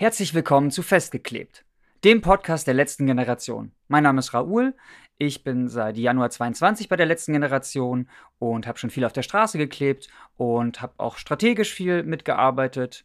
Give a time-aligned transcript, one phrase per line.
[0.00, 1.62] Herzlich willkommen zu Festgeklebt,
[2.04, 3.72] dem Podcast der letzten Generation.
[3.86, 4.72] Mein Name ist Raoul,
[5.18, 8.08] ich bin seit Januar 22 bei der letzten Generation
[8.38, 10.08] und habe schon viel auf der Straße geklebt
[10.38, 13.04] und habe auch strategisch viel mitgearbeitet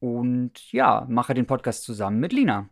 [0.00, 2.68] und ja, mache den Podcast zusammen mit Lina.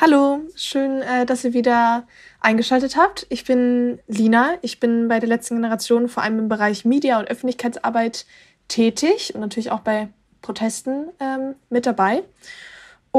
[0.00, 2.06] Hallo, schön, äh, dass ihr wieder
[2.38, 3.26] eingeschaltet habt.
[3.30, 7.28] Ich bin Lina, ich bin bei der letzten Generation vor allem im Bereich Media und
[7.28, 8.26] Öffentlichkeitsarbeit
[8.68, 10.08] tätig und natürlich auch bei
[10.40, 12.22] Protesten ähm, mit dabei.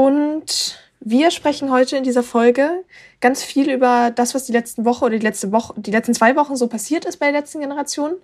[0.00, 2.84] Und wir sprechen heute in dieser Folge
[3.20, 6.36] ganz viel über das, was die letzten Woche oder die letzte Woche, die letzten zwei
[6.36, 8.14] Wochen so passiert ist bei der letzten Generation.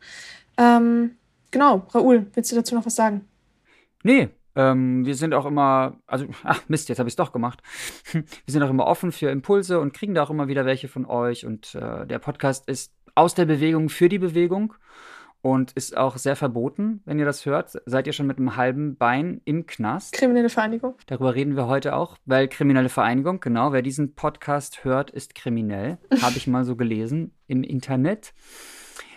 [0.56, 1.16] Ähm,
[1.50, 3.28] genau, Raoul, willst du dazu noch was sagen?
[4.02, 7.62] Nee, ähm, wir sind auch immer, also, ach Mist, jetzt habe ich es doch gemacht.
[8.12, 11.04] wir sind auch immer offen für Impulse und kriegen da auch immer wieder welche von
[11.04, 11.44] euch.
[11.44, 14.72] Und äh, der Podcast ist aus der Bewegung für die Bewegung
[15.46, 17.70] und ist auch sehr verboten, wenn ihr das hört.
[17.86, 20.12] Seid ihr schon mit einem halben Bein im Knast?
[20.12, 20.96] Kriminelle Vereinigung.
[21.06, 25.98] Darüber reden wir heute auch, weil kriminelle Vereinigung, genau, wer diesen Podcast hört, ist kriminell.
[26.20, 28.34] Habe ich mal so gelesen im Internet.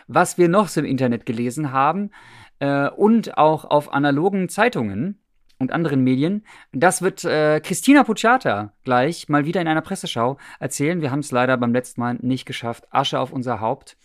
[0.05, 2.11] Was wir noch so im Internet gelesen haben
[2.59, 5.17] äh, und auch auf analogen Zeitungen
[5.57, 11.01] und anderen Medien, das wird äh, Christina Pucciata gleich mal wieder in einer Presseschau erzählen.
[11.01, 12.85] Wir haben es leider beim letzten Mal nicht geschafft.
[12.91, 13.97] Asche auf unser Haupt.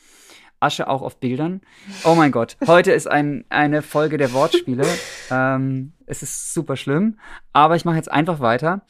[0.65, 1.61] Asche auch auf Bildern.
[2.05, 4.87] Oh mein Gott, heute ist ein, eine Folge der Wortspiele.
[5.31, 7.19] ähm, es ist super schlimm,
[7.53, 8.83] aber ich mache jetzt einfach weiter.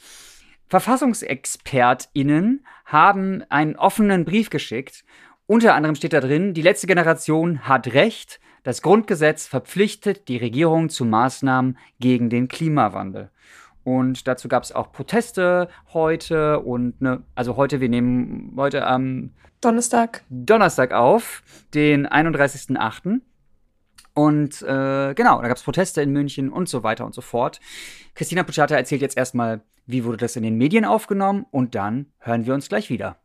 [0.69, 5.05] VerfassungsexpertInnen haben einen offenen Brief geschickt.
[5.47, 8.41] Unter anderem steht da drin, die letzte Generation hat Recht.
[8.63, 13.31] Das Grundgesetz verpflichtet die Regierung zu Maßnahmen gegen den Klimawandel.
[13.85, 19.31] Und dazu gab es auch Proteste heute und ne, also heute, wir nehmen heute am
[19.61, 20.25] Donnerstag.
[20.31, 21.43] Donnerstag auf,
[21.75, 23.21] den 31.08.
[24.15, 27.61] Und äh, genau, da gab es Proteste in München und so weiter und so fort.
[28.15, 32.47] Christina Pucciata erzählt jetzt erstmal, wie wurde das in den Medien aufgenommen und dann hören
[32.47, 33.19] wir uns gleich wieder.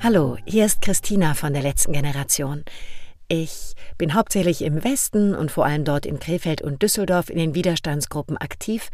[0.00, 2.64] Hallo, hier ist Christina von der letzten Generation.
[3.28, 7.54] Ich bin hauptsächlich im Westen und vor allem dort in Krefeld und Düsseldorf in den
[7.54, 8.90] Widerstandsgruppen aktiv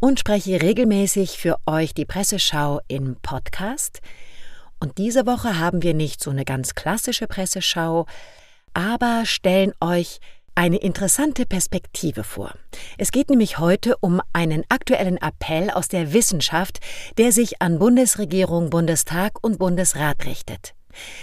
[0.00, 4.00] und spreche regelmäßig für euch die Presseschau im Podcast.
[4.80, 8.06] Und diese Woche haben wir nicht so eine ganz klassische Presseschau,
[8.74, 10.20] aber stellen euch
[10.54, 12.54] eine interessante Perspektive vor.
[12.98, 16.80] Es geht nämlich heute um einen aktuellen Appell aus der Wissenschaft,
[17.18, 20.74] der sich an Bundesregierung, Bundestag und Bundesrat richtet.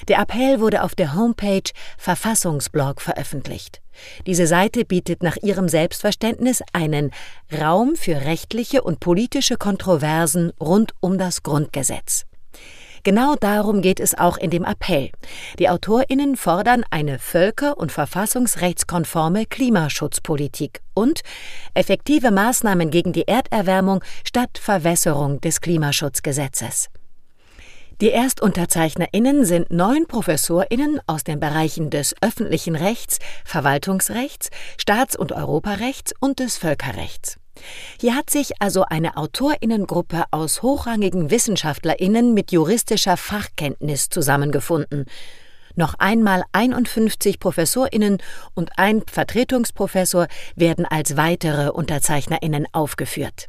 [0.08, 3.82] Der Appell wurde auf der Homepage Verfassungsblog veröffentlicht.
[4.26, 7.12] Diese Seite bietet nach ihrem Selbstverständnis einen
[7.52, 12.26] Raum für rechtliche und politische Kontroversen rund um das Grundgesetz.
[13.04, 15.12] Genau darum geht es auch in dem Appell.
[15.60, 21.22] Die Autorinnen fordern eine völker- und verfassungsrechtskonforme Klimaschutzpolitik und
[21.74, 26.90] effektive Maßnahmen gegen die Erderwärmung statt Verwässerung des Klimaschutzgesetzes.
[28.00, 36.14] Die ErstunterzeichnerInnen sind neun ProfessorInnen aus den Bereichen des öffentlichen Rechts, Verwaltungsrechts, Staats- und Europarechts
[36.20, 37.38] und des Völkerrechts.
[38.00, 45.06] Hier hat sich also eine AutorInnengruppe aus hochrangigen WissenschaftlerInnen mit juristischer Fachkenntnis zusammengefunden.
[45.74, 48.20] Noch einmal 51 ProfessorInnen
[48.54, 53.48] und ein Vertretungsprofessor werden als weitere UnterzeichnerInnen aufgeführt.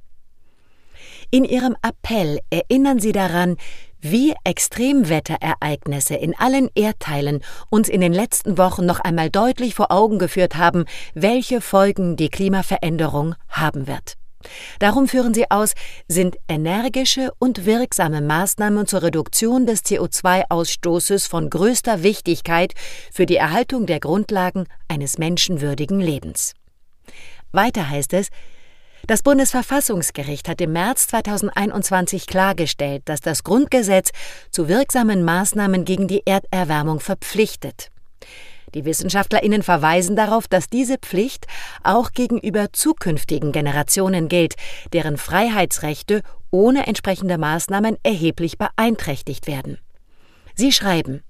[1.30, 3.58] In ihrem Appell erinnern sie daran,
[4.00, 10.18] wie Extremwetterereignisse in allen Erdteilen uns in den letzten Wochen noch einmal deutlich vor Augen
[10.18, 14.14] geführt haben, welche Folgen die Klimaveränderung haben wird.
[14.78, 15.72] Darum führen sie aus,
[16.06, 22.74] sind energische und wirksame Maßnahmen zur Reduktion des CO2-Ausstoßes von größter Wichtigkeit
[23.12, 26.54] für die Erhaltung der Grundlagen eines menschenwürdigen Lebens.
[27.50, 28.28] Weiter heißt es,
[29.08, 34.10] das Bundesverfassungsgericht hat im März 2021 klargestellt, dass das Grundgesetz
[34.50, 37.90] zu wirksamen Maßnahmen gegen die Erderwärmung verpflichtet.
[38.74, 41.46] Die Wissenschaftlerinnen verweisen darauf, dass diese Pflicht
[41.82, 44.56] auch gegenüber zukünftigen Generationen gilt,
[44.92, 46.20] deren Freiheitsrechte
[46.50, 49.78] ohne entsprechende Maßnahmen erheblich beeinträchtigt werden.
[50.54, 51.22] Sie schreiben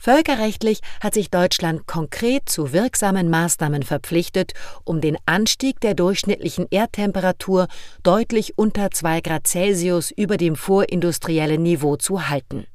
[0.00, 4.54] Völkerrechtlich hat sich Deutschland konkret zu wirksamen Maßnahmen verpflichtet,
[4.84, 7.68] um den Anstieg der durchschnittlichen Erdtemperatur
[8.02, 12.66] deutlich unter 2 Grad Celsius über dem vorindustriellen Niveau zu halten.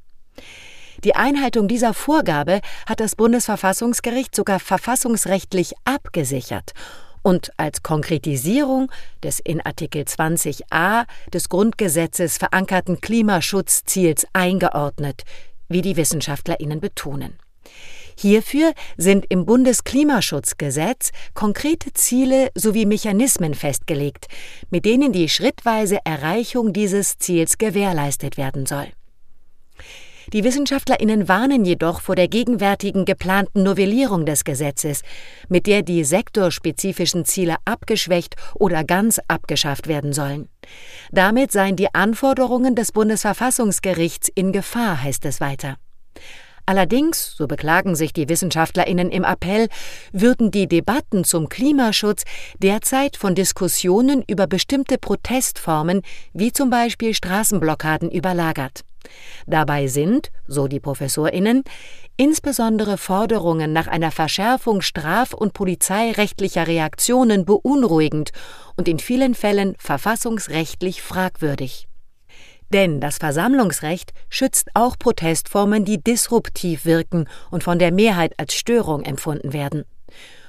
[1.02, 6.74] Die Einhaltung dieser Vorgabe hat das Bundesverfassungsgericht sogar verfassungsrechtlich abgesichert
[7.22, 8.88] und als Konkretisierung
[9.24, 15.24] des in Artikel 20a des Grundgesetzes verankerten Klimaschutzziels eingeordnet,
[15.68, 17.38] wie die WissenschaftlerInnen betonen.
[18.18, 24.28] Hierfür sind im Bundesklimaschutzgesetz konkrete Ziele sowie Mechanismen festgelegt,
[24.70, 28.88] mit denen die schrittweise Erreichung dieses Ziels gewährleistet werden soll.
[30.32, 35.02] Die Wissenschaftlerinnen warnen jedoch vor der gegenwärtigen geplanten Novellierung des Gesetzes,
[35.48, 40.48] mit der die sektorspezifischen Ziele abgeschwächt oder ganz abgeschafft werden sollen.
[41.12, 45.76] Damit seien die Anforderungen des Bundesverfassungsgerichts in Gefahr, heißt es weiter.
[46.68, 49.68] Allerdings, so beklagen sich die Wissenschaftlerinnen im Appell,
[50.12, 52.24] würden die Debatten zum Klimaschutz
[52.58, 56.02] derzeit von Diskussionen über bestimmte Protestformen
[56.32, 58.85] wie zum Beispiel Straßenblockaden überlagert.
[59.46, 61.62] Dabei sind, so die Professorinnen,
[62.16, 68.30] insbesondere Forderungen nach einer Verschärfung straf- und polizeirechtlicher Reaktionen beunruhigend
[68.76, 71.88] und in vielen Fällen verfassungsrechtlich fragwürdig.
[72.72, 79.04] Denn das Versammlungsrecht schützt auch Protestformen, die disruptiv wirken und von der Mehrheit als Störung
[79.04, 79.84] empfunden werden.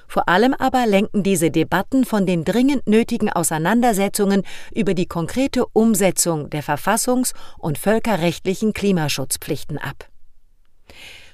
[0.07, 4.43] Vor allem aber lenken diese Debatten von den dringend nötigen Auseinandersetzungen
[4.73, 10.07] über die konkrete Umsetzung der verfassungs- und völkerrechtlichen Klimaschutzpflichten ab.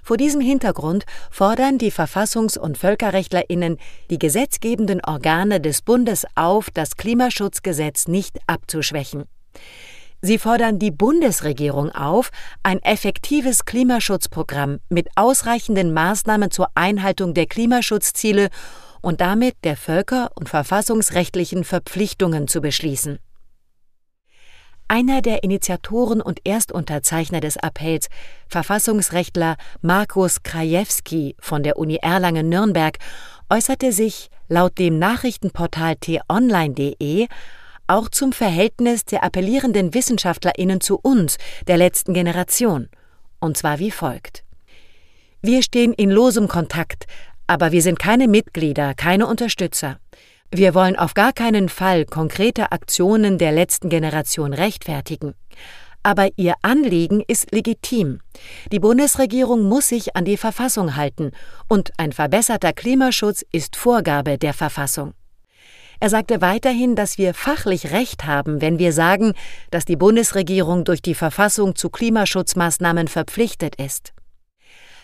[0.05, 3.77] Vor diesem Hintergrund fordern die Verfassungs- und Völkerrechtlerinnen
[4.09, 9.23] die gesetzgebenden Organe des Bundes auf, das Klimaschutzgesetz nicht abzuschwächen.
[10.25, 12.31] Sie fordern die Bundesregierung auf,
[12.63, 18.47] ein effektives Klimaschutzprogramm mit ausreichenden Maßnahmen zur Einhaltung der Klimaschutzziele
[19.01, 23.19] und damit der völker- und verfassungsrechtlichen Verpflichtungen zu beschließen.
[24.87, 28.07] Einer der Initiatoren und Erstunterzeichner des Appells,
[28.47, 32.97] Verfassungsrechtler Markus Krajewski von der Uni Erlangen-Nürnberg,
[33.49, 37.27] äußerte sich laut dem Nachrichtenportal t-online.de
[37.87, 41.37] auch zum Verhältnis der appellierenden Wissenschaftlerinnen zu uns,
[41.67, 42.89] der letzten Generation,
[43.39, 44.43] und zwar wie folgt.
[45.41, 47.05] Wir stehen in losem Kontakt,
[47.47, 49.99] aber wir sind keine Mitglieder, keine Unterstützer.
[50.51, 55.33] Wir wollen auf gar keinen Fall konkrete Aktionen der letzten Generation rechtfertigen.
[56.03, 58.19] Aber ihr Anliegen ist legitim.
[58.71, 61.31] Die Bundesregierung muss sich an die Verfassung halten,
[61.69, 65.13] und ein verbesserter Klimaschutz ist Vorgabe der Verfassung.
[66.03, 69.35] Er sagte weiterhin, dass wir fachlich recht haben, wenn wir sagen,
[69.71, 74.11] dass die Bundesregierung durch die Verfassung zu Klimaschutzmaßnahmen verpflichtet ist.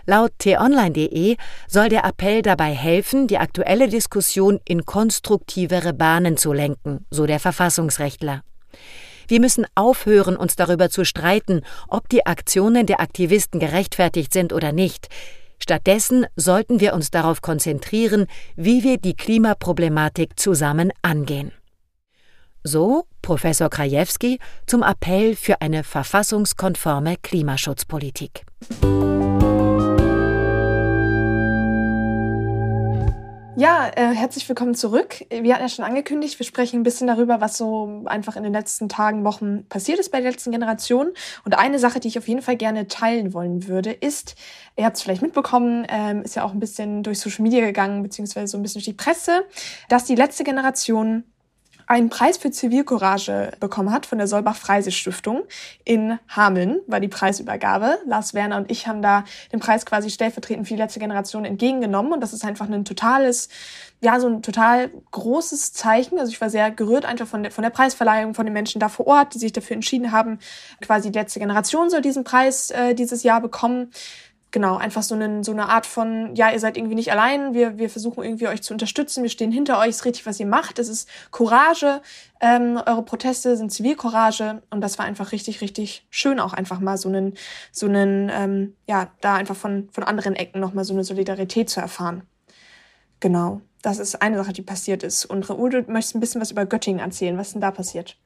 [0.06, 1.38] Laut t-online.de
[1.70, 7.40] soll der Appell dabei helfen, die aktuelle Diskussion in konstruktivere Bahnen zu lenken, so der
[7.40, 8.44] Verfassungsrechtler.
[9.30, 14.74] Wir müssen aufhören, uns darüber zu streiten, ob die Aktionen der Aktivisten gerechtfertigt sind oder
[14.74, 15.08] nicht.
[15.62, 21.52] Stattdessen sollten wir uns darauf konzentrieren, wie wir die Klimaproblematik zusammen angehen.
[22.64, 28.44] So Professor Krajewski zum Appell für eine verfassungskonforme Klimaschutzpolitik.
[33.56, 35.26] Ja, äh, herzlich willkommen zurück.
[35.30, 38.54] Wir hatten ja schon angekündigt, wir sprechen ein bisschen darüber, was so einfach in den
[38.54, 41.10] letzten Tagen, Wochen passiert ist bei der letzten Generation.
[41.44, 44.36] Und eine Sache, die ich auf jeden Fall gerne teilen wollen würde, ist,
[44.78, 48.04] ihr habt es vielleicht mitbekommen, ähm, ist ja auch ein bisschen durch Social Media gegangen,
[48.04, 49.44] beziehungsweise so ein bisschen durch die Presse,
[49.90, 51.24] dass die letzte Generation
[51.90, 55.42] einen Preis für Zivilcourage bekommen hat von der Solbach-Freise-Stiftung.
[55.84, 57.98] In Hameln war die Preisübergabe.
[58.06, 62.14] Lars Werner und ich haben da den Preis quasi stellvertretend für die letzte Generation entgegengenommen.
[62.14, 63.50] Und das ist einfach ein totales,
[64.02, 66.20] ja, so ein total großes Zeichen.
[66.20, 68.88] Also ich war sehr gerührt einfach von der, von der Preisverleihung, von den Menschen da
[68.88, 70.38] vor Ort, die sich dafür entschieden haben,
[70.82, 73.90] quasi die letzte Generation soll diesen Preis äh, dieses Jahr bekommen
[74.52, 77.78] genau, einfach so, eine, so eine Art von, ja, ihr seid irgendwie nicht allein, wir,
[77.78, 80.80] wir versuchen irgendwie euch zu unterstützen, wir stehen hinter euch, ist richtig, was ihr macht,
[80.80, 82.02] es ist Courage,
[82.42, 86.98] ähm, eure Proteste sind Zivilcourage und das war einfach richtig, richtig schön, auch einfach mal
[86.98, 87.36] so einen,
[87.72, 91.80] so einen, ähm, ja, da einfach von, von anderen Ecken nochmal so eine Solidarität zu
[91.80, 92.24] erfahren.
[93.20, 95.26] Genau, das ist eine Sache, die passiert ist.
[95.26, 98.18] Und Raoul, du möchtest ein bisschen was über Göttingen erzählen, was ist denn da passiert?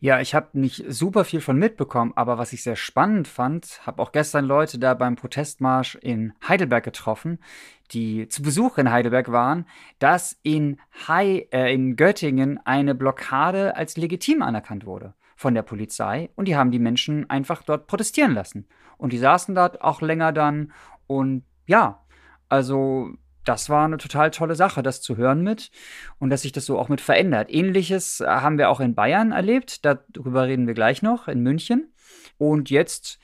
[0.00, 4.02] Ja, ich habe nicht super viel von mitbekommen, aber was ich sehr spannend fand, habe
[4.02, 7.38] auch gestern Leute da beim Protestmarsch in Heidelberg getroffen,
[7.92, 9.66] die zu Besuch in Heidelberg waren,
[9.98, 16.30] dass in, Hai, äh, in Göttingen eine Blockade als legitim anerkannt wurde von der Polizei
[16.34, 18.66] und die haben die Menschen einfach dort protestieren lassen.
[18.96, 20.72] Und die saßen dort auch länger dann
[21.06, 22.02] und ja,
[22.48, 23.10] also
[23.48, 25.70] das war eine total tolle Sache, das zu hören mit
[26.18, 27.48] und dass sich das so auch mit verändert.
[27.50, 31.92] Ähnliches äh, haben wir auch in Bayern erlebt, darüber reden wir gleich noch, in München.
[32.38, 33.18] Und jetzt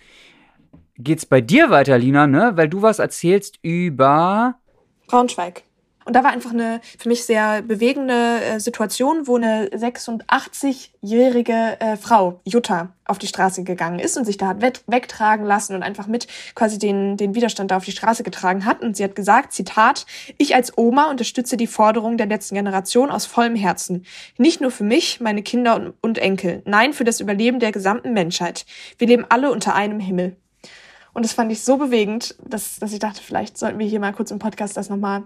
[0.96, 2.52] geht's bei dir weiter, Lina, ne?
[2.54, 4.58] Weil du was erzählst über
[5.06, 5.64] Braunschweig.
[6.04, 11.96] Und da war einfach eine für mich sehr bewegende äh, Situation, wo eine 86-jährige äh,
[11.96, 16.06] Frau, Jutta, auf die Straße gegangen ist und sich da hat wegtragen lassen und einfach
[16.06, 18.82] mit quasi den, den Widerstand da auf die Straße getragen hat.
[18.82, 20.06] Und sie hat gesagt, Zitat,
[20.38, 24.06] ich als Oma unterstütze die Forderungen der letzten Generation aus vollem Herzen.
[24.38, 26.62] Nicht nur für mich, meine Kinder und, und Enkel.
[26.64, 28.64] Nein, für das Überleben der gesamten Menschheit.
[28.98, 30.36] Wir leben alle unter einem Himmel.
[31.12, 34.14] Und das fand ich so bewegend, dass, dass ich dachte, vielleicht sollten wir hier mal
[34.14, 35.24] kurz im Podcast das nochmal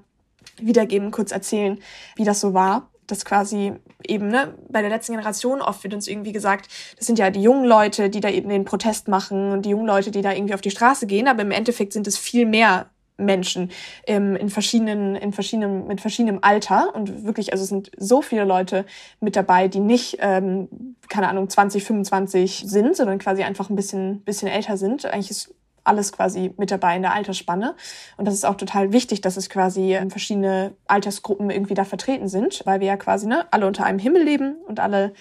[0.59, 1.79] wiedergeben, kurz erzählen,
[2.17, 2.91] wie das so war.
[3.07, 3.73] Das quasi
[4.05, 7.43] eben, ne, bei der letzten Generation oft wird uns irgendwie gesagt, das sind ja die
[7.43, 10.55] jungen Leute, die da eben den Protest machen und die jungen Leute, die da irgendwie
[10.55, 12.87] auf die Straße gehen, aber im Endeffekt sind es viel mehr
[13.19, 13.71] Menschen
[14.07, 18.45] ähm, in verschiedenen, in verschiedenen, mit verschiedenem Alter und wirklich, also es sind so viele
[18.45, 18.85] Leute
[19.21, 24.21] mit dabei, die nicht, ähm, keine Ahnung, 20, 25 sind, sondern quasi einfach ein bisschen,
[24.23, 25.07] bisschen älter sind.
[25.07, 25.55] Eigentlich ist
[25.87, 27.75] alles quasi mit dabei in der Altersspanne.
[28.17, 32.29] Und das ist auch total wichtig, dass es quasi ähm, verschiedene Altersgruppen irgendwie da vertreten
[32.29, 35.13] sind, weil wir ja quasi ne, alle unter einem Himmel leben und alle,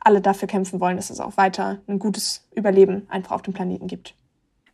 [0.00, 3.86] alle dafür kämpfen wollen, dass es auch weiter ein gutes Überleben einfach auf dem Planeten
[3.86, 4.14] gibt.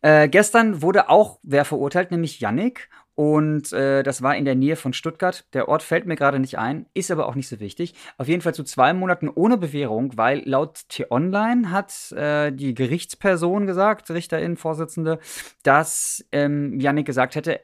[0.03, 2.89] Äh, gestern wurde auch wer verurteilt, nämlich Yannick.
[3.21, 5.45] Und äh, das war in der Nähe von Stuttgart.
[5.53, 7.95] Der Ort fällt mir gerade nicht ein, ist aber auch nicht so wichtig.
[8.17, 13.67] Auf jeden Fall zu zwei Monaten ohne Bewährung, weil laut T-Online hat äh, die Gerichtsperson
[13.67, 15.19] gesagt, Richterin, Vorsitzende,
[15.63, 17.61] dass ähm, gesagt hätte,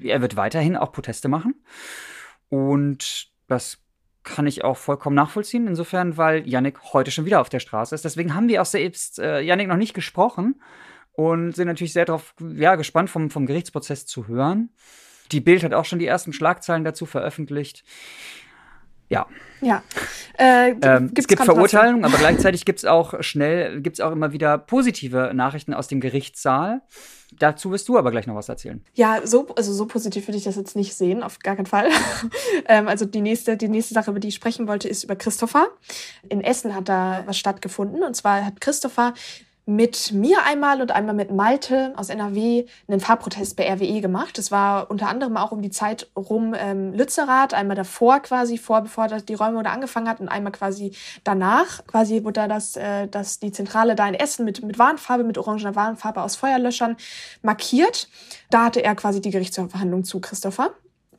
[0.00, 1.56] er wird weiterhin auch Proteste machen.
[2.48, 3.84] Und das
[4.22, 8.06] kann ich auch vollkommen nachvollziehen, insofern, weil Yannick heute schon wieder auf der Straße ist.
[8.06, 10.54] Deswegen haben wir auch selbst äh, Yannick noch nicht gesprochen
[11.20, 14.70] und sind natürlich sehr darauf ja, gespannt, vom, vom Gerichtsprozess zu hören.
[15.32, 17.84] Die Bild hat auch schon die ersten Schlagzeilen dazu veröffentlicht.
[19.10, 19.26] Ja.
[19.60, 19.82] Ja.
[20.38, 24.32] Äh, ähm, es gibt Verurteilungen, aber gleichzeitig gibt es auch schnell, gibt es auch immer
[24.32, 26.80] wieder positive Nachrichten aus dem Gerichtssaal.
[27.38, 28.82] Dazu wirst du aber gleich noch was erzählen.
[28.94, 31.90] Ja, so, also so positiv würde ich das jetzt nicht sehen, auf gar keinen Fall.
[32.66, 35.68] ähm, also die nächste, die nächste Sache, über die ich sprechen wollte, ist über Christopher.
[36.30, 38.02] In Essen hat da was stattgefunden.
[38.02, 39.12] Und zwar hat Christopher
[39.70, 44.36] mit mir einmal und einmal mit Malte aus NRW einen Fahrprotest bei RWE gemacht.
[44.36, 48.80] Das war unter anderem auch um die Zeit rum ähm, Lützerath, einmal davor quasi, vor,
[48.80, 51.86] bevor das die Räume da angefangen hat und einmal quasi danach.
[51.86, 55.38] Quasi wurde da das, äh, das, die Zentrale da in Essen mit, mit Warnfarbe, mit
[55.38, 56.96] orangener Warnfarbe aus Feuerlöschern
[57.42, 58.08] markiert.
[58.50, 60.72] Da hatte er quasi die Gerichtsverhandlung zu Christopher.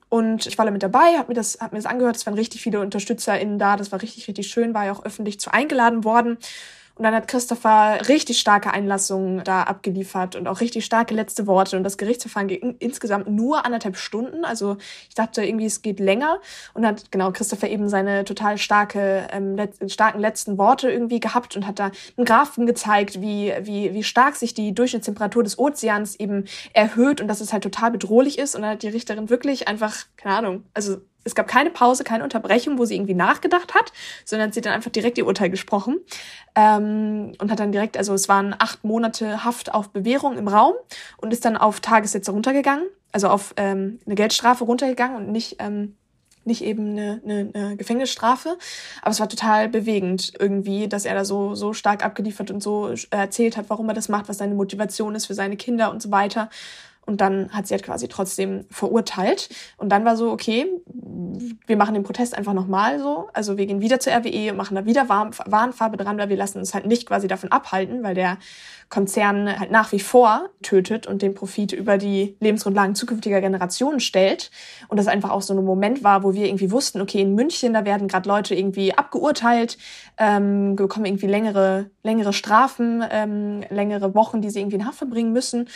[0.10, 2.18] Und ich war da mit dabei, habe mir, das, hab mir das angehört.
[2.18, 3.78] Es waren richtig viele UnterstützerInnen da.
[3.78, 4.74] Das war richtig, richtig schön.
[4.74, 6.38] War ja auch öffentlich zu eingeladen worden.
[7.02, 11.76] Und dann hat Christopher richtig starke Einlassungen da abgeliefert und auch richtig starke letzte Worte.
[11.76, 14.46] Und das Gerichtsverfahren ging insgesamt nur anderthalb Stunden.
[14.46, 14.78] Also
[15.10, 16.40] ich dachte irgendwie, es geht länger.
[16.76, 21.20] Und dann hat genau Christopher eben seine total starke, ähm, let starken letzten Worte irgendwie
[21.20, 25.58] gehabt und hat da einen Graphen gezeigt, wie, wie, wie stark sich die Durchschnittstemperatur des
[25.58, 28.54] Ozeans eben erhöht und dass es halt total bedrohlich ist.
[28.56, 32.24] Und dann hat die Richterin wirklich einfach, keine Ahnung, also es gab keine Pause, keine
[32.24, 33.92] Unterbrechung, wo sie irgendwie nachgedacht hat,
[34.26, 36.00] sondern sie hat dann einfach direkt ihr Urteil gesprochen
[36.56, 40.74] ähm, und hat dann direkt, also es waren acht Monate Haft auf Bewährung im Raum
[41.18, 45.96] und ist dann auf Tagessätze runtergegangen, also auf ähm, eine Geldstrafe runtergegangen und nicht ähm,
[46.44, 48.58] nicht eben eine, eine, eine Gefängnisstrafe.
[49.02, 52.94] Aber es war total bewegend irgendwie, dass er da so, so stark abgeliefert und so
[53.12, 56.12] erzählt hat, warum er das macht, was seine Motivation ist für seine Kinder und so
[56.12, 56.50] weiter.
[57.12, 59.50] Und dann hat sie halt quasi trotzdem verurteilt.
[59.76, 60.66] Und dann war so, okay,
[61.68, 63.28] wir machen den Protest einfach nochmal so.
[63.34, 66.74] Also wir gehen wieder zur RWE, machen da wieder Warnfarbe dran, weil wir lassen uns
[66.74, 68.38] halt nicht quasi davon abhalten, weil der
[68.88, 74.52] Konzern halt nach wie vor tötet und den Profit über die Lebensgrundlagen zukünftiger Generationen stellt.
[74.88, 77.74] Und das einfach auch so ein Moment war, wo wir irgendwie wussten, okay, in München,
[77.74, 79.78] da werden gerade Leute irgendwie abgeurteilt,
[80.18, 85.34] ähm, bekommen irgendwie längere, längere Strafen, ähm, längere Wochen, die sie irgendwie in Haft verbringen
[85.34, 85.68] müssen.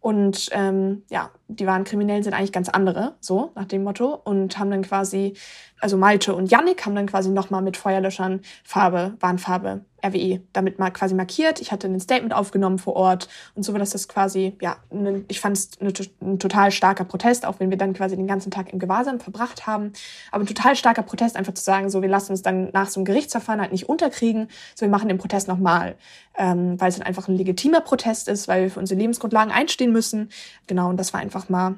[0.00, 4.14] Und ähm, ja, die wahren Kriminellen sind eigentlich ganz andere, so nach dem Motto.
[4.14, 5.34] Und haben dann quasi,
[5.82, 10.90] also Malte und Yannick haben dann quasi nochmal mit Feuerlöschern Farbe, Warnfarbe RWE damit mal
[10.90, 11.60] quasi markiert.
[11.60, 15.40] Ich hatte ein Statement aufgenommen vor Ort und so war das quasi, ja, ne, ich
[15.40, 18.78] fand es ein total starker Protest, auch wenn wir dann quasi den ganzen Tag im
[18.78, 19.92] Gewahrsam verbracht haben.
[20.30, 23.00] Aber ein total starker Protest, einfach zu sagen, so, wir lassen uns dann nach so
[23.00, 25.96] einem Gerichtsverfahren halt nicht unterkriegen, so, wir machen den Protest nochmal,
[26.36, 29.92] ähm, weil es dann einfach ein legitimer Protest ist, weil wir für unsere Lebensgrundlagen einstehen
[29.92, 30.30] müssen.
[30.66, 31.76] Genau, und das war einfach mal,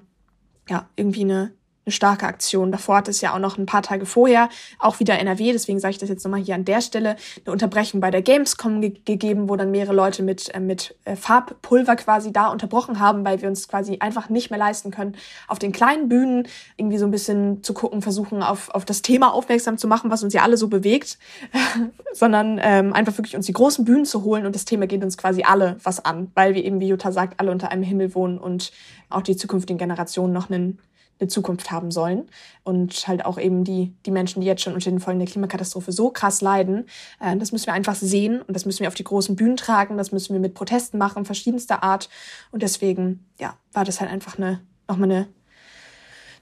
[0.68, 1.52] ja, irgendwie eine,
[1.86, 2.72] eine starke Aktion.
[2.72, 4.48] Davor hat es ja auch noch ein paar Tage vorher
[4.78, 8.00] auch wieder NRW, deswegen sage ich das jetzt nochmal hier an der Stelle, eine Unterbrechung
[8.00, 12.32] bei der Gamescom ge gegeben, wo dann mehrere Leute mit, äh, mit äh, Farbpulver quasi
[12.32, 15.16] da unterbrochen haben, weil wir uns quasi einfach nicht mehr leisten können,
[15.48, 19.32] auf den kleinen Bühnen irgendwie so ein bisschen zu gucken, versuchen auf, auf das Thema
[19.32, 21.18] aufmerksam zu machen, was uns ja alle so bewegt,
[22.12, 25.18] sondern ähm, einfach wirklich uns die großen Bühnen zu holen und das Thema geht uns
[25.18, 28.38] quasi alle was an, weil wir eben, wie Jutta sagt, alle unter einem Himmel wohnen
[28.38, 28.72] und
[29.10, 30.78] auch die zukünftigen Generationen noch einen
[31.20, 32.28] eine Zukunft haben sollen.
[32.62, 35.92] Und halt auch eben die, die Menschen, die jetzt schon unter den Folgen der Klimakatastrophe
[35.92, 36.86] so krass leiden.
[37.20, 39.96] Äh, das müssen wir einfach sehen und das müssen wir auf die großen Bühnen tragen.
[39.96, 42.08] Das müssen wir mit Protesten machen, verschiedenster Art.
[42.50, 45.28] Und deswegen, ja, war das halt einfach eine, nochmal eine,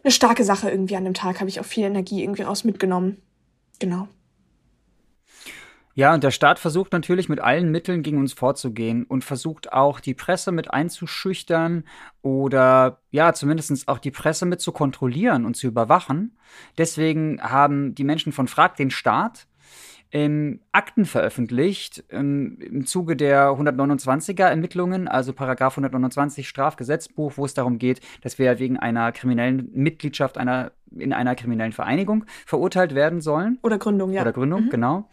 [0.04, 1.40] eine starke Sache irgendwie an dem Tag.
[1.40, 3.20] Habe ich auch viel Energie irgendwie raus mitgenommen.
[3.78, 4.08] Genau.
[5.94, 10.00] Ja, und der Staat versucht natürlich mit allen Mitteln gegen uns vorzugehen und versucht auch
[10.00, 11.84] die Presse mit einzuschüchtern
[12.22, 16.38] oder ja, zumindest auch die Presse mit zu kontrollieren und zu überwachen.
[16.78, 19.46] Deswegen haben die Menschen von Frag den Staat
[20.14, 27.54] ähm, Akten veröffentlicht ähm, im Zuge der 129er Ermittlungen, also Paragraph 129 Strafgesetzbuch, wo es
[27.54, 33.22] darum geht, dass wir wegen einer kriminellen Mitgliedschaft einer, in einer kriminellen Vereinigung verurteilt werden
[33.22, 33.58] sollen.
[33.62, 34.20] Oder Gründung, ja.
[34.20, 34.70] Oder Gründung, mhm.
[34.70, 35.08] genau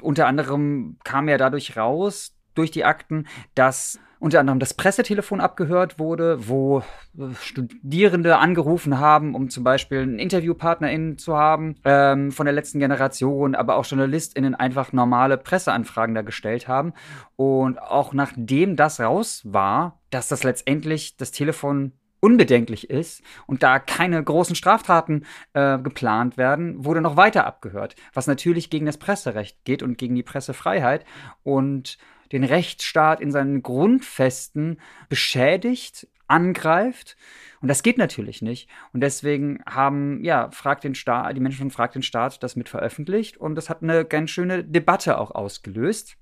[0.00, 6.00] unter anderem kam ja dadurch raus, durch die Akten, dass unter anderem das Pressetelefon abgehört
[6.00, 6.80] wurde, wo
[7.16, 12.80] äh, Studierende angerufen haben, um zum Beispiel einen InterviewpartnerInnen zu haben ähm, von der letzten
[12.80, 16.94] Generation, aber auch JournalistInnen einfach normale Presseanfragen da gestellt haben.
[17.36, 23.78] Und auch nachdem das raus war, dass das letztendlich das Telefon unbedenklich ist und da
[23.78, 29.64] keine großen Straftaten äh, geplant werden, wurde noch weiter abgehört, was natürlich gegen das Presserecht
[29.64, 31.04] geht und gegen die Pressefreiheit
[31.42, 31.98] und
[32.32, 37.16] den Rechtsstaat in seinen Grundfesten beschädigt, angreift.
[37.60, 38.68] Und das geht natürlich nicht.
[38.92, 42.68] Und deswegen haben, ja, fragt den Staat, die Menschen von Frag den Staat das mit
[42.68, 46.16] veröffentlicht und das hat eine ganz schöne Debatte auch ausgelöst.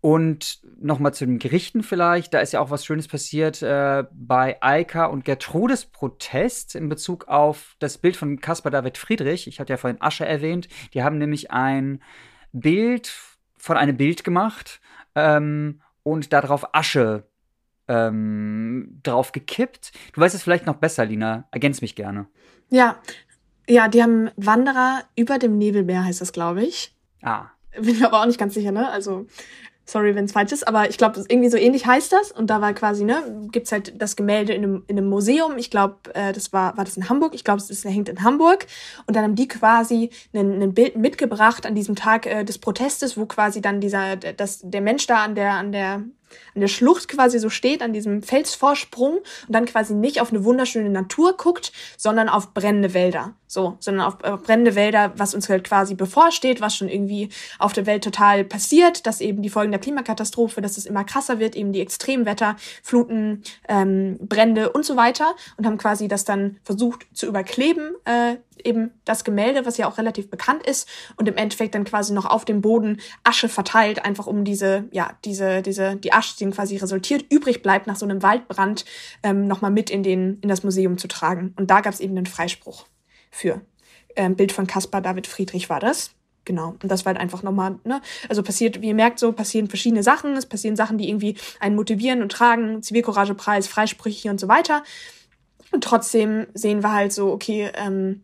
[0.00, 4.56] Und nochmal zu den Gerichten vielleicht, da ist ja auch was Schönes passiert äh, bei
[4.62, 9.48] Eika und Gertrudes Protest in Bezug auf das Bild von Caspar David Friedrich.
[9.48, 10.68] Ich hatte ja vorhin Asche erwähnt.
[10.94, 12.00] Die haben nämlich ein
[12.52, 13.12] Bild
[13.56, 14.80] von einem Bild gemacht
[15.16, 17.24] ähm, und darauf Asche
[17.88, 19.92] ähm, drauf gekippt.
[20.12, 21.48] Du weißt es vielleicht noch besser, Lina.
[21.50, 22.28] Ergänz mich gerne.
[22.70, 23.00] Ja,
[23.68, 26.94] ja, die haben Wanderer über dem Nebelmeer, heißt das, glaube ich.
[27.22, 27.46] Ah.
[27.78, 28.88] Bin mir aber auch nicht ganz sicher, ne?
[28.88, 29.26] Also
[29.88, 32.30] Sorry, wenn es falsch ist, aber ich glaube, irgendwie so ähnlich heißt das.
[32.30, 35.56] Und da war quasi, ne, gibt's halt das Gemälde in einem, in einem Museum.
[35.56, 37.34] Ich glaube, äh, das war, war das in Hamburg.
[37.34, 38.66] Ich glaube, es hängt in Hamburg.
[39.06, 43.24] Und dann haben die quasi ein, Bild mitgebracht an diesem Tag äh, des Protestes, wo
[43.24, 46.02] quasi dann dieser, das, der Mensch da an der, an der
[46.54, 50.44] an der Schlucht quasi so steht, an diesem Felsvorsprung und dann quasi nicht auf eine
[50.44, 53.34] wunderschöne Natur guckt, sondern auf brennende Wälder.
[53.50, 57.86] So, sondern auf brennende Wälder, was uns halt quasi bevorsteht, was schon irgendwie auf der
[57.86, 61.72] Welt total passiert, dass eben die Folgen der Klimakatastrophe, dass es immer krasser wird, eben
[61.72, 67.26] die Extremwetter, Fluten, ähm, Brände und so weiter und haben quasi das dann versucht zu
[67.26, 71.84] überkleben, äh, eben das Gemälde, was ja auch relativ bekannt ist und im Endeffekt dann
[71.84, 76.36] quasi noch auf dem Boden Asche verteilt, einfach um diese, ja, diese, diese, die Asche,
[76.36, 78.84] die quasi resultiert, übrig bleibt nach so einem Waldbrand,
[79.22, 81.54] ähm, nochmal mit in den, in das Museum zu tragen.
[81.56, 82.86] Und da gab es eben einen Freispruch
[83.30, 83.60] für.
[84.16, 86.10] Ähm, Bild von Caspar David Friedrich war das.
[86.44, 86.76] Genau.
[86.82, 88.00] Und das war halt einfach nochmal, ne?
[88.30, 90.34] Also passiert, wie ihr merkt, so passieren verschiedene Sachen.
[90.34, 94.82] Es passieren Sachen, die irgendwie einen motivieren und tragen, Zivilcouragepreis, Freisprüche und so weiter.
[95.72, 98.22] Und trotzdem sehen wir halt so, okay, ähm,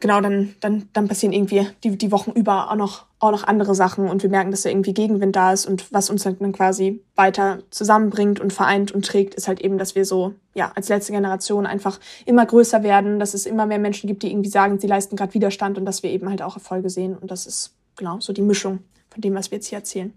[0.00, 3.74] genau, dann, dann, dann passieren irgendwie die, die Wochen über auch noch, auch noch andere
[3.74, 7.02] Sachen und wir merken, dass da irgendwie Gegenwind da ist und was uns dann quasi
[7.16, 11.12] weiter zusammenbringt und vereint und trägt, ist halt eben, dass wir so, ja, als letzte
[11.12, 14.86] Generation einfach immer größer werden, dass es immer mehr Menschen gibt, die irgendwie sagen, sie
[14.86, 18.20] leisten gerade Widerstand und dass wir eben halt auch Erfolge sehen und das ist, genau,
[18.20, 18.80] so die Mischung
[19.10, 20.12] von dem, was wir jetzt hier erzählen.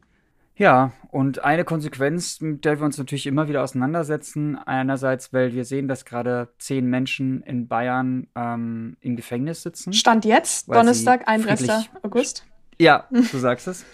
[0.55, 5.65] Ja, und eine Konsequenz, mit der wir uns natürlich immer wieder auseinandersetzen, einerseits, weil wir
[5.65, 9.93] sehen, dass gerade zehn Menschen in Bayern ähm, im Gefängnis sitzen.
[9.93, 11.89] Stand jetzt, Donnerstag, 31.
[12.03, 12.45] August.
[12.77, 13.85] Ja, du sagst es.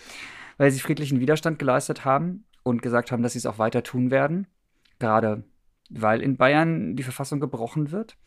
[0.58, 4.12] Weil sie friedlichen Widerstand geleistet haben und gesagt haben, dass sie es auch weiter tun
[4.12, 4.48] werden.
[5.00, 5.44] Gerade
[5.90, 8.18] weil in Bayern die Verfassung gebrochen wird.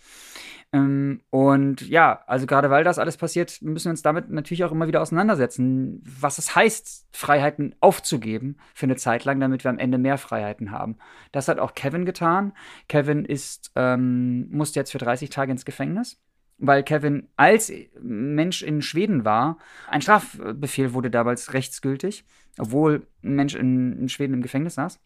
[0.73, 4.71] Ähm, und ja, also gerade weil das alles passiert, müssen wir uns damit natürlich auch
[4.71, 9.79] immer wieder auseinandersetzen, was es heißt, Freiheiten aufzugeben für eine Zeit lang, damit wir am
[9.79, 10.97] Ende mehr Freiheiten haben.
[11.33, 12.53] Das hat auch Kevin getan.
[12.89, 16.21] Kevin ist, ähm, musste jetzt für 30 Tage ins Gefängnis
[16.63, 19.57] weil Kevin als Mensch in Schweden war.
[19.89, 22.27] Ein Strafbefehl wurde damals rechtsgültig,
[22.59, 25.01] obwohl ein Mensch in, in Schweden im Gefängnis saß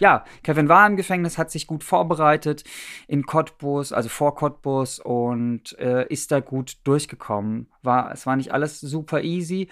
[0.00, 2.64] ja, Kevin war im Gefängnis, hat sich gut vorbereitet
[3.06, 7.68] in Cottbus, also vor Cottbus und äh, ist da gut durchgekommen.
[7.82, 9.68] War, es war nicht alles super easy,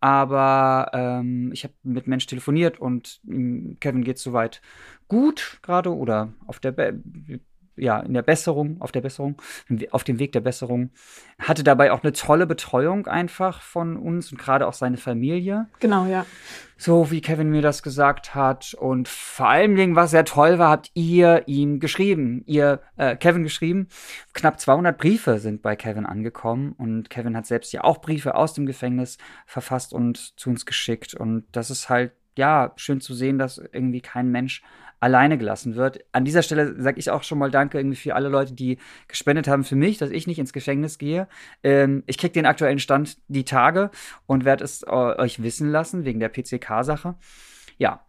[0.00, 3.20] aber ähm, ich habe mit Mensch telefoniert und
[3.80, 4.60] Kevin geht soweit
[5.08, 7.00] gut gerade oder auf der Be
[7.80, 9.40] ja, in der Besserung, auf der Besserung,
[9.90, 10.90] auf dem Weg der Besserung.
[11.38, 15.66] Hatte dabei auch eine tolle Betreuung einfach von uns und gerade auch seine Familie.
[15.80, 16.26] Genau, ja.
[16.76, 18.74] So wie Kevin mir das gesagt hat.
[18.74, 22.42] Und vor allen Dingen, was sehr toll war, habt ihr ihm geschrieben.
[22.46, 23.88] Ihr, äh, Kevin geschrieben.
[24.32, 26.72] Knapp 200 Briefe sind bei Kevin angekommen.
[26.72, 31.14] Und Kevin hat selbst ja auch Briefe aus dem Gefängnis verfasst und zu uns geschickt.
[31.14, 34.62] Und das ist halt, ja, schön zu sehen, dass irgendwie kein Mensch
[34.98, 36.04] alleine gelassen wird.
[36.12, 39.46] An dieser Stelle sage ich auch schon mal Danke irgendwie für alle Leute, die gespendet
[39.46, 41.28] haben für mich, dass ich nicht ins Gefängnis gehe.
[41.62, 43.90] Ähm, ich kriege den aktuellen Stand die Tage
[44.26, 47.14] und werde es äh, euch wissen lassen wegen der PCK-Sache.
[47.78, 48.00] Ja.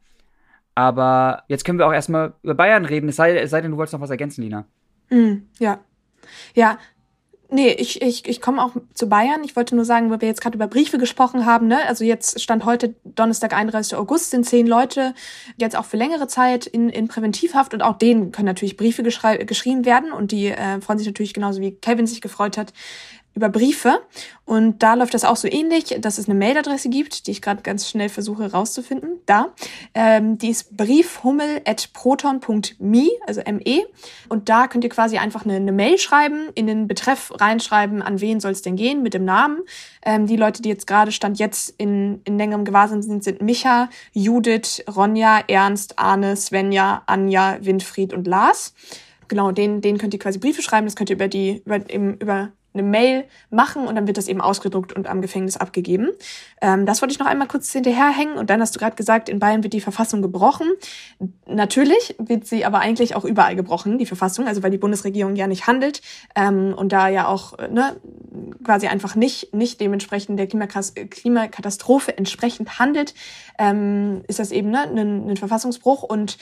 [0.73, 3.77] Aber jetzt können wir auch erstmal über Bayern reden, es sei, es sei denn, du
[3.77, 4.65] wolltest noch was ergänzen, Lina.
[5.09, 5.79] Mm, ja.
[6.55, 6.77] Ja,
[7.53, 9.43] Nee, ich, ich, ich komme auch zu Bayern.
[9.43, 11.85] Ich wollte nur sagen, weil wir jetzt gerade über Briefe gesprochen haben, ne?
[11.85, 13.97] Also jetzt stand heute Donnerstag, 31.
[13.97, 15.13] August, sind zehn Leute
[15.57, 19.83] jetzt auch für längere Zeit in, in Präventivhaft und auch denen können natürlich Briefe geschrieben
[19.83, 22.71] werden und die äh, freuen sich natürlich genauso wie Kevin sich gefreut hat,
[23.33, 24.01] über Briefe.
[24.45, 27.61] Und da läuft das auch so ähnlich, dass es eine Mailadresse gibt, die ich gerade
[27.61, 29.21] ganz schnell versuche rauszufinden.
[29.25, 29.53] Da.
[29.93, 33.85] Ähm, die ist briefhummel.proton.me, also ME.
[34.27, 38.19] Und da könnt ihr quasi einfach eine, eine, Mail schreiben, in den Betreff reinschreiben, an
[38.19, 39.61] wen soll es denn gehen, mit dem Namen.
[40.03, 43.89] Ähm, die Leute, die jetzt gerade Stand jetzt in, in längerem Gewahrsam sind, sind Micha,
[44.11, 48.73] Judith, Ronja, Ernst, Arne, Svenja, Anja, Winfried und Lars
[49.31, 50.85] genau, denen, denen könnt ihr quasi Briefe schreiben.
[50.85, 54.27] Das könnt ihr über die, über, eben, über eine Mail machen und dann wird das
[54.27, 56.09] eben ausgedruckt und am Gefängnis abgegeben.
[56.61, 59.39] Ähm, das wollte ich noch einmal kurz hinterherhängen und dann hast du gerade gesagt, in
[59.39, 60.67] Bayern wird die Verfassung gebrochen.
[61.45, 65.47] Natürlich wird sie aber eigentlich auch überall gebrochen, die Verfassung, also weil die Bundesregierung ja
[65.47, 66.01] nicht handelt
[66.35, 67.97] ähm, und da ja auch ne,
[68.63, 73.13] quasi einfach nicht, nicht dementsprechend der Klimakatastrophe entsprechend handelt,
[73.59, 76.37] ähm, ist das eben ne, ein, ein Verfassungsbruch und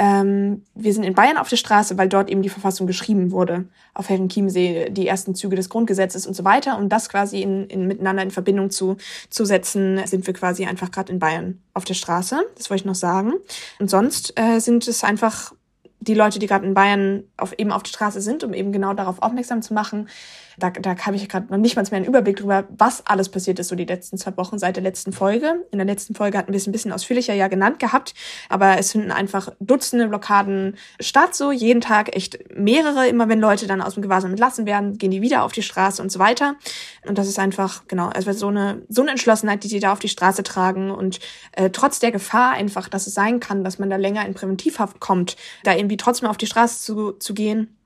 [0.00, 3.66] ähm, wir sind in Bayern auf der Straße, weil dort eben die Verfassung geschrieben wurde,
[3.92, 6.78] auf Herrenchiemsee, die ersten Züge des Grundgesetzes und so weiter.
[6.78, 8.96] Und das quasi in, in miteinander in Verbindung zu,
[9.28, 12.40] zu setzen, sind wir quasi einfach gerade in Bayern auf der Straße.
[12.56, 13.34] Das wollte ich noch sagen.
[13.78, 15.52] Und sonst äh, sind es einfach
[16.00, 18.94] die Leute, die gerade in Bayern auf, eben auf der Straße sind, um eben genau
[18.94, 20.08] darauf aufmerksam zu machen,
[20.62, 23.58] da, da habe ich gerade noch nicht mal mehr einen Überblick darüber, was alles passiert
[23.58, 25.64] ist so die letzten zwei Wochen seit der letzten Folge.
[25.72, 28.14] In der letzten Folge hatten wir es ein bisschen ausführlicher ja genannt gehabt,
[28.48, 33.08] aber es finden einfach Dutzende Blockaden statt, so jeden Tag echt mehrere.
[33.08, 36.02] Immer wenn Leute dann aus dem Gewahrsam entlassen werden, gehen die wieder auf die Straße
[36.02, 36.56] und so weiter.
[37.06, 39.98] Und das ist einfach, genau, also so eine, so eine Entschlossenheit, die die da auf
[39.98, 41.20] die Straße tragen und
[41.52, 45.00] äh, trotz der Gefahr einfach, dass es sein kann, dass man da länger in Präventivhaft
[45.00, 47.76] kommt, da irgendwie trotzdem auf die Straße zu, zu gehen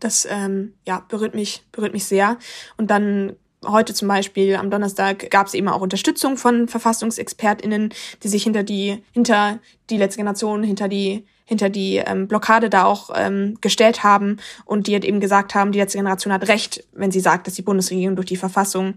[0.00, 2.38] das ähm, ja, berührt mich, berührt mich sehr.
[2.76, 8.28] Und dann heute zum Beispiel am Donnerstag gab es eben auch Unterstützung von VerfassungsexpertInnen, die
[8.28, 9.58] sich hinter die, hinter
[9.90, 14.86] die letzte Generation, hinter die hinter die ähm, Blockade da auch ähm, gestellt haben und
[14.86, 17.62] die halt eben gesagt haben, die letzte Generation hat recht, wenn sie sagt, dass die
[17.62, 18.94] Bundesregierung durch die Verfassung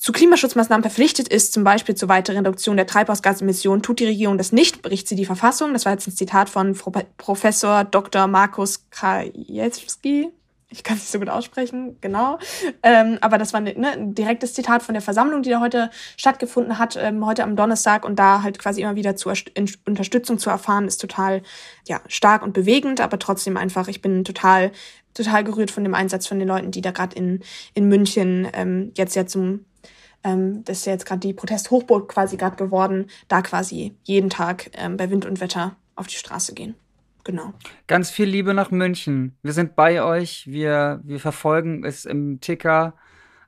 [0.00, 4.50] zu Klimaschutzmaßnahmen verpflichtet ist, zum Beispiel zur weiteren Reduktion der Treibhausgasemissionen, tut die Regierung das
[4.50, 5.74] nicht, berichtet sie die Verfassung.
[5.74, 6.74] Das war jetzt ein Zitat von
[7.18, 8.26] Professor Dr.
[8.26, 10.30] Markus Krajewski.
[10.70, 12.38] Ich kann es nicht so gut aussprechen, genau.
[12.82, 16.78] Ähm, aber das war ne, ein direktes Zitat von der Versammlung, die da heute stattgefunden
[16.78, 18.06] hat, ähm, heute am Donnerstag.
[18.06, 19.30] Und da halt quasi immer wieder zu
[19.84, 21.42] Unterstützung zu erfahren, ist total
[21.86, 24.72] ja, stark und bewegend, aber trotzdem einfach, ich bin total
[25.12, 27.40] total gerührt von dem Einsatz von den Leuten, die da gerade in,
[27.74, 29.64] in München ähm, jetzt ja zum
[30.24, 34.70] ähm, das ist ja jetzt gerade die Protesthochburg quasi gerade geworden, da quasi jeden Tag
[34.74, 36.74] ähm, bei Wind und Wetter auf die Straße gehen.
[37.24, 37.52] Genau.
[37.86, 39.36] Ganz viel Liebe nach München.
[39.42, 40.46] Wir sind bei euch.
[40.46, 42.94] Wir, wir verfolgen es im Ticker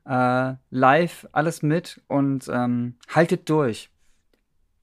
[0.04, 3.90] äh, live alles mit und ähm, haltet durch.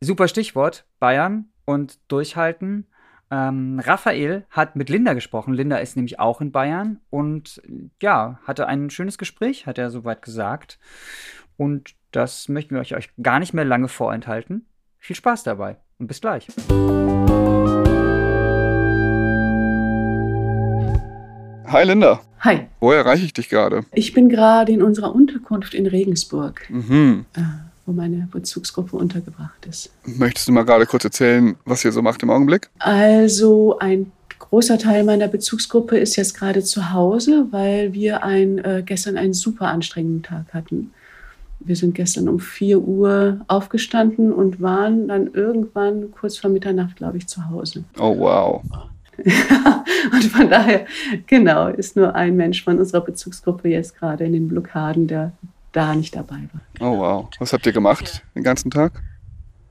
[0.02, 2.88] Super Stichwort, Bayern und durchhalten.
[3.32, 5.54] Ähm, Raphael hat mit Linda gesprochen.
[5.54, 7.62] Linda ist nämlich auch in Bayern und
[8.02, 10.80] ja, hatte ein schönes Gespräch, hat er soweit gesagt.
[11.60, 14.66] Und das möchten wir euch gar nicht mehr lange vorenthalten.
[14.98, 16.48] Viel Spaß dabei und bis gleich.
[21.66, 22.22] Hi Linda.
[22.40, 22.62] Hi.
[22.80, 23.84] Wo erreiche ich dich gerade?
[23.94, 27.26] Ich bin gerade in unserer Unterkunft in Regensburg, mhm.
[27.36, 27.42] äh,
[27.86, 29.92] wo meine Bezugsgruppe untergebracht ist.
[30.06, 32.70] Möchtest du mal gerade kurz erzählen, was ihr so macht im Augenblick?
[32.80, 38.82] Also ein großer Teil meiner Bezugsgruppe ist jetzt gerade zu Hause, weil wir ein, äh,
[38.86, 40.94] gestern einen super anstrengenden Tag hatten.
[41.60, 47.18] Wir sind gestern um 4 Uhr aufgestanden und waren dann irgendwann kurz vor Mitternacht, glaube
[47.18, 47.84] ich, zu Hause.
[48.00, 48.64] Oh, wow.
[50.14, 50.86] und von daher,
[51.28, 55.34] genau, ist nur ein Mensch von unserer Bezugsgruppe jetzt gerade in den Blockaden, der
[55.74, 56.62] da nicht dabei war.
[56.80, 57.28] Oh, wow.
[57.40, 59.04] Was habt ihr gemacht den ganzen Tag?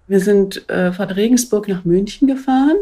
[0.07, 2.77] Wir sind äh, von Regensburg nach München gefahren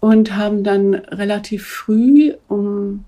[0.00, 3.04] und haben dann relativ früh um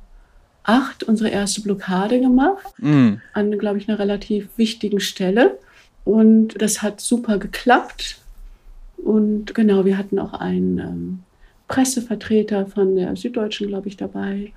[0.66, 3.20] 2008 unsere erste Blockade gemacht, Mhm.
[3.32, 5.58] an, glaube ich, einer relativ wichtigen Stelle.
[6.04, 8.18] Und das hat super geklappt.
[8.96, 11.18] Und genau, wir hatten auch einen ähm,
[11.68, 14.52] Pressevertreter von der Süddeutschen, glaube ich, dabei.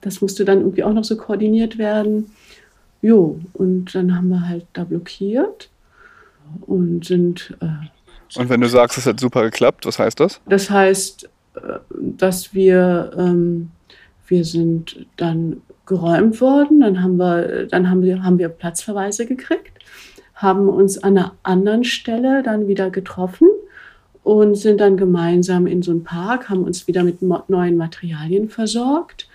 [0.00, 2.30] Das musste dann irgendwie auch noch so koordiniert werden.
[3.02, 5.68] Jo, und dann haben wir halt da blockiert
[6.66, 10.40] und sind äh, Und wenn du sagst, es hat super geklappt, was heißt das?
[10.46, 11.58] Das heißt, äh,
[11.98, 13.70] dass wir, ähm,
[14.30, 19.78] wir sind dann geräumt worden, dann haben wir, dann haben wir, haben wir Platzverweise gekriegt,
[20.34, 23.48] haben uns an einer anderen Stelle dann wieder getroffen
[24.22, 29.28] und sind dann gemeinsam in so einen Park, haben uns wieder mit neuen Materialien versorgt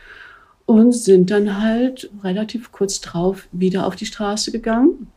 [0.65, 5.07] und sind dann halt relativ kurz drauf wieder auf die Straße gegangen.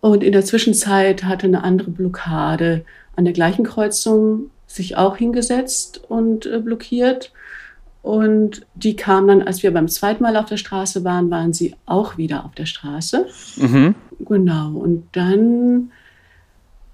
[0.00, 2.84] Und in der Zwischenzeit hatte eine andere Blockade
[3.16, 7.32] an der gleichen Kreuzung sich auch hingesetzt und äh, blockiert.
[8.06, 11.74] Und die kam dann, als wir beim zweiten Mal auf der Straße waren, waren sie
[11.86, 13.26] auch wieder auf der Straße.
[13.56, 13.96] Mhm.
[14.20, 14.76] Genau.
[14.76, 15.90] Und dann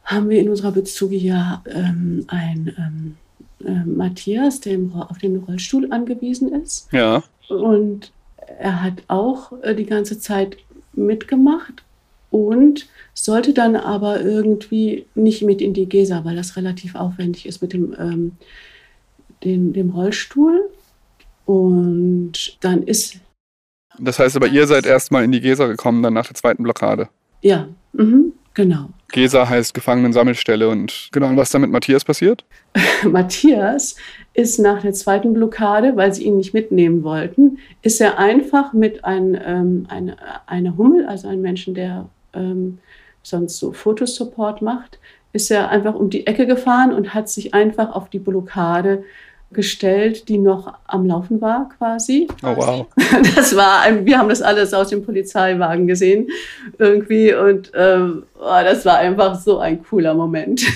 [0.04, 3.16] haben wir in unserer Bezuge ja ähm, einen ähm,
[3.62, 6.90] äh, Matthias, der im, auf den Rollstuhl angewiesen ist.
[6.92, 7.22] Ja.
[7.50, 8.10] Und
[8.58, 10.56] er hat auch äh, die ganze Zeit
[10.94, 11.82] mitgemacht
[12.30, 17.60] und sollte dann aber irgendwie nicht mit in die Gesa, weil das relativ aufwendig ist
[17.60, 18.32] mit dem, ähm,
[19.44, 20.70] dem, dem Rollstuhl.
[21.52, 23.16] Und dann ist,
[23.98, 27.10] Das heißt aber, ihr seid erstmal in die Gesa gekommen, dann nach der zweiten Blockade.
[27.42, 28.88] ja, mhm, genau.
[29.08, 32.46] Gesa heißt Gefangenensammelstelle und genau, und was ist da mit Matthias passiert?
[33.04, 33.96] Matthias
[34.32, 39.04] ist nach der zweiten Blockade, weil sie ihn nicht mitnehmen wollten, ist er einfach mit
[39.04, 42.78] ein, ähm, eine, eine Hummel, also einem Menschen, der ähm,
[43.22, 44.98] sonst so Fotosupport macht,
[45.34, 49.04] ist er einfach um die Ecke gefahren und hat sich einfach auf die Blockade
[49.52, 52.28] gestellt, die noch am Laufen war quasi.
[52.42, 52.86] Oh wow.
[53.34, 56.28] Das war ein, wir haben das alles aus dem Polizeiwagen gesehen
[56.78, 60.62] irgendwie und ähm, oh, das war einfach so ein cooler Moment.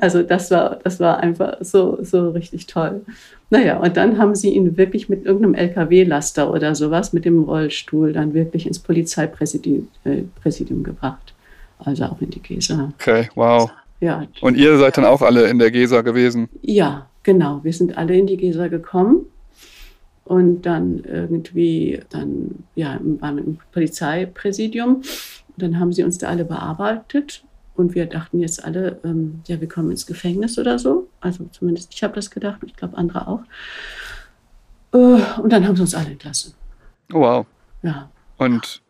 [0.00, 3.02] also das war, das war einfach so, so richtig toll.
[3.50, 8.12] Naja, und dann haben sie ihn wirklich mit irgendeinem LKW-Laster oder sowas, mit dem Rollstuhl,
[8.12, 11.34] dann wirklich ins Polizeipräsidium äh, gebracht.
[11.78, 12.92] Also auch in die Gesa.
[12.98, 13.70] Okay, wow.
[14.00, 16.48] Ja, Und ihr seid dann auch alle in der Gesa gewesen.
[16.62, 17.60] ja, genau.
[17.64, 19.26] Wir sind alle in die Gesa gekommen
[20.24, 24.96] und dann irgendwie, dann, ja, waren wir im Polizeipräsidium.
[24.96, 25.04] Und
[25.56, 27.42] dann haben sie uns da alle bearbeitet
[27.74, 31.08] und wir dachten jetzt alle, ähm, ja, wir kommen ins Gefängnis oder so.
[31.20, 33.40] Also zumindest ich habe das gedacht, ich glaube andere auch.
[34.92, 36.54] Äh, und dann haben sie uns alle entlassen.
[37.12, 37.46] Oh wow.
[37.82, 38.10] Ja.
[38.36, 38.82] Und,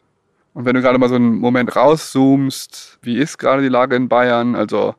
[0.59, 4.09] und wenn du gerade mal so einen Moment rauszoomst, wie ist gerade die Lage in
[4.09, 4.57] Bayern?
[4.57, 4.97] Also,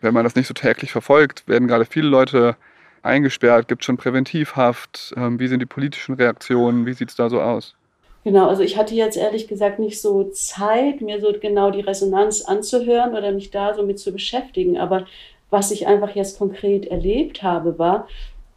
[0.00, 2.56] wenn man das nicht so täglich verfolgt, werden gerade viele Leute
[3.02, 5.12] eingesperrt, gibt schon Präventivhaft.
[5.18, 6.86] Ähm, wie sind die politischen Reaktionen?
[6.86, 7.74] Wie sieht es da so aus?
[8.24, 12.40] Genau, also ich hatte jetzt ehrlich gesagt nicht so Zeit, mir so genau die Resonanz
[12.40, 14.78] anzuhören oder mich da so mit zu beschäftigen.
[14.78, 15.04] Aber
[15.50, 18.08] was ich einfach jetzt konkret erlebt habe, war,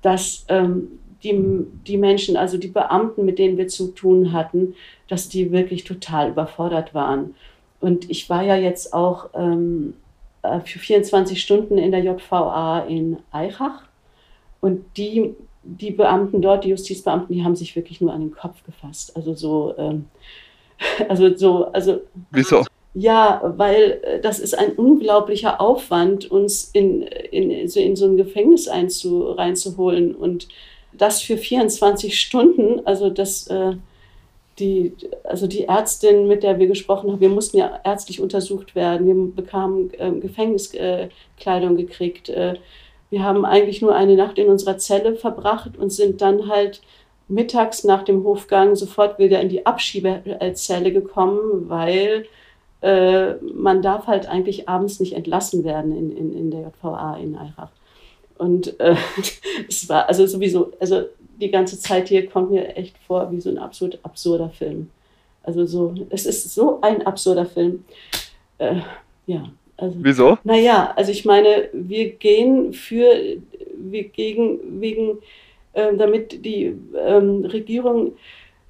[0.02, 4.76] dass ähm, die, die Menschen, also die Beamten, mit denen wir zu tun hatten,
[5.08, 7.36] dass die wirklich total überfordert waren.
[7.80, 9.96] Und ich war ja jetzt auch ähm,
[10.42, 13.84] äh, für 24 Stunden in der JVA in Eichach.
[14.62, 18.64] Und die die Beamten dort, die Justizbeamten, die haben sich wirklich nur an den Kopf
[18.66, 19.16] gefasst.
[19.16, 20.06] Also so, ähm,
[21.10, 22.64] also so, also Wieso?
[22.94, 28.18] ja, weil äh, das ist ein unglaublicher Aufwand, uns in, in, so, in so ein
[28.18, 30.48] Gefängnis einzu, reinzuholen und
[30.92, 32.86] das für 24 Stunden.
[32.86, 33.74] Also das, äh,
[34.60, 39.08] die, also die Ärztin, mit der wir gesprochen haben, wir mussten ja ärztlich untersucht werden,
[39.08, 42.30] wir bekamen äh, Gefängniskleidung gekriegt.
[42.30, 42.56] Äh,
[43.10, 46.82] wir haben eigentlich nur eine Nacht in unserer Zelle verbracht und sind dann halt
[47.28, 52.26] mittags nach dem Hofgang sofort wieder in die Abschiebezelle gekommen, weil
[52.82, 57.36] äh, man darf halt eigentlich abends nicht entlassen werden in, in, in der JVA in
[57.36, 57.72] Eirach.
[58.38, 58.96] Und äh,
[59.68, 61.04] es war also sowieso, also
[61.40, 64.90] die ganze Zeit hier kommt mir echt vor wie so ein absolut absurder Film.
[65.44, 67.84] Also so, es ist so ein absurder Film.
[68.58, 68.82] Äh,
[69.28, 69.98] ja, also.
[70.02, 70.38] Wieso?
[70.44, 73.38] Naja, also ich meine, wir gehen für,
[73.76, 75.18] wir gegen, wegen,
[75.74, 78.14] äh, damit die ähm, Regierung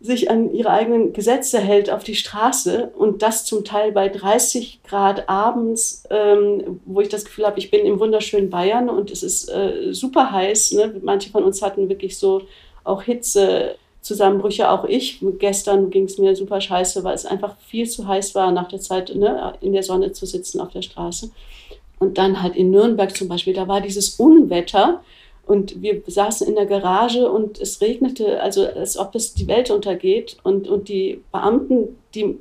[0.04, 4.82] sich an ihre eigenen Gesetze hält auf die Straße und das zum Teil bei 30
[4.84, 9.24] Grad abends, ähm, wo ich das Gefühl habe, ich bin im wunderschönen Bayern und es
[9.24, 10.74] ist äh, super heiß.
[10.74, 10.96] Ne?
[11.02, 12.42] Manche von uns hatten wirklich so
[12.84, 13.76] auch Hitze.
[14.02, 15.24] Zusammenbrüche, auch ich.
[15.40, 18.82] Gestern ging es mir super scheiße, weil es einfach viel zu heiß war, nach der
[18.82, 21.32] Zeit ne, in der Sonne zu sitzen auf der Straße.
[22.00, 25.02] Und dann halt in Nürnberg zum Beispiel, da war dieses Unwetter
[25.46, 29.70] Und wir saßen in der Garage und es regnete, also als ob es die Welt
[29.72, 30.38] untergeht.
[30.44, 32.40] Und, und die Beamten, die,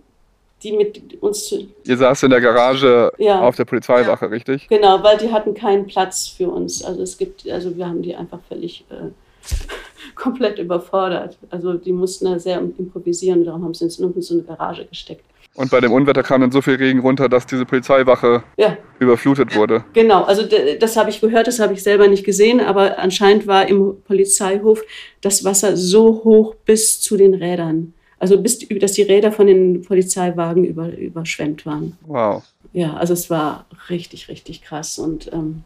[0.62, 1.52] die mit uns.
[1.84, 3.40] Ihr saßt in der Garage Ja.
[3.40, 4.68] auf der Polizeiwache, richtig?
[4.68, 6.84] Genau, weil die hatten keinen Platz für uns.
[6.84, 9.10] Also es gibt, also wir haben die einfach völlig äh,
[10.14, 11.36] komplett überfordert.
[11.50, 15.24] Also die mussten da sehr improvisieren, darum haben sie uns in so eine Garage gesteckt.
[15.54, 19.54] Und bei dem Unwetter kam dann so viel Regen runter, dass diese Polizeiwache Ja, überflutet
[19.54, 19.84] wurde.
[19.92, 20.44] Genau, also
[20.80, 24.82] das habe ich gehört, das habe ich selber nicht gesehen, aber anscheinend war im Polizeihof
[25.20, 27.92] das Wasser so hoch bis zu den Rädern.
[28.18, 31.98] Also bis dass die Räder von den Polizeiwagen über, überschwemmt waren.
[32.06, 32.44] Wow.
[32.72, 34.98] Ja, also es war richtig, richtig krass.
[34.98, 35.64] Und ähm,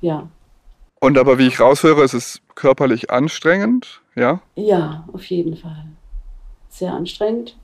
[0.00, 0.28] ja,
[0.98, 4.40] Und aber wie ich raushöre, ist es körperlich anstrengend, ja?
[4.56, 5.84] ja, auf jeden Fall.
[6.70, 7.54] Sehr anstrengend.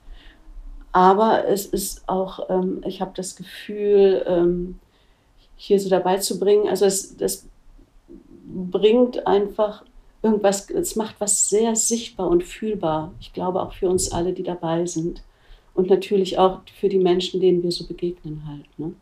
[0.91, 4.79] Aber es ist auch, ähm, ich habe das Gefühl, ähm,
[5.55, 6.67] hier so dabei zu bringen.
[6.67, 7.47] Also es, das
[8.45, 9.83] bringt einfach
[10.21, 13.13] irgendwas, es macht was sehr sichtbar und fühlbar.
[13.19, 15.23] Ich glaube auch für uns alle, die dabei sind.
[15.73, 18.67] Und natürlich auch für die Menschen, denen wir so begegnen halt.
[18.77, 18.93] Ne?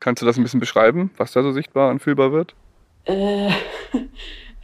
[0.00, 2.54] Kannst du das ein bisschen beschreiben, was da so sichtbar und fühlbar wird?
[3.04, 3.50] äh,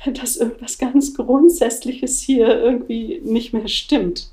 [0.12, 4.30] dass irgendwas ganz Grundsätzliches hier irgendwie nicht mehr stimmt.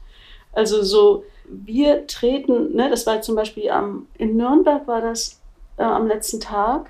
[0.54, 5.42] Also so, wir treten, ne, das war zum Beispiel am, in Nürnberg war das
[5.78, 6.90] äh, am letzten Tag.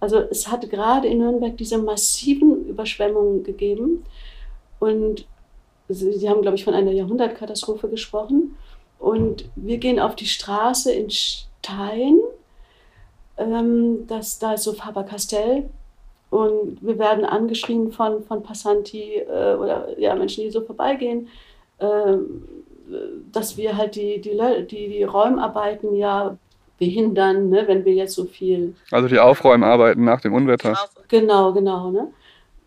[0.00, 4.04] Also es hatte gerade in Nürnberg diese massiven Überschwemmungen gegeben.
[4.78, 5.26] Und
[5.88, 8.56] sie, haben, glaube ich, von einer Jahrhundertkatastrophe gesprochen.
[8.98, 12.18] Und wir gehen auf die Straße in Stein.
[13.36, 15.68] Ähm, das, da ist so Faber-Castell.
[16.30, 21.28] Und wir werden angeschrien von, von Passanti äh, oder ja, Menschen, die so vorbeigehen,
[21.80, 22.46] ähm,
[23.32, 24.38] dass wir halt die, die,
[24.70, 26.36] die, die Räumarbeiten ja
[26.78, 30.76] behindern, ne, wenn wir jetzt so viel Also die Aufräumarbeiten nach dem Unwetter.
[31.08, 31.90] Genau, genau.
[31.90, 32.08] Ne?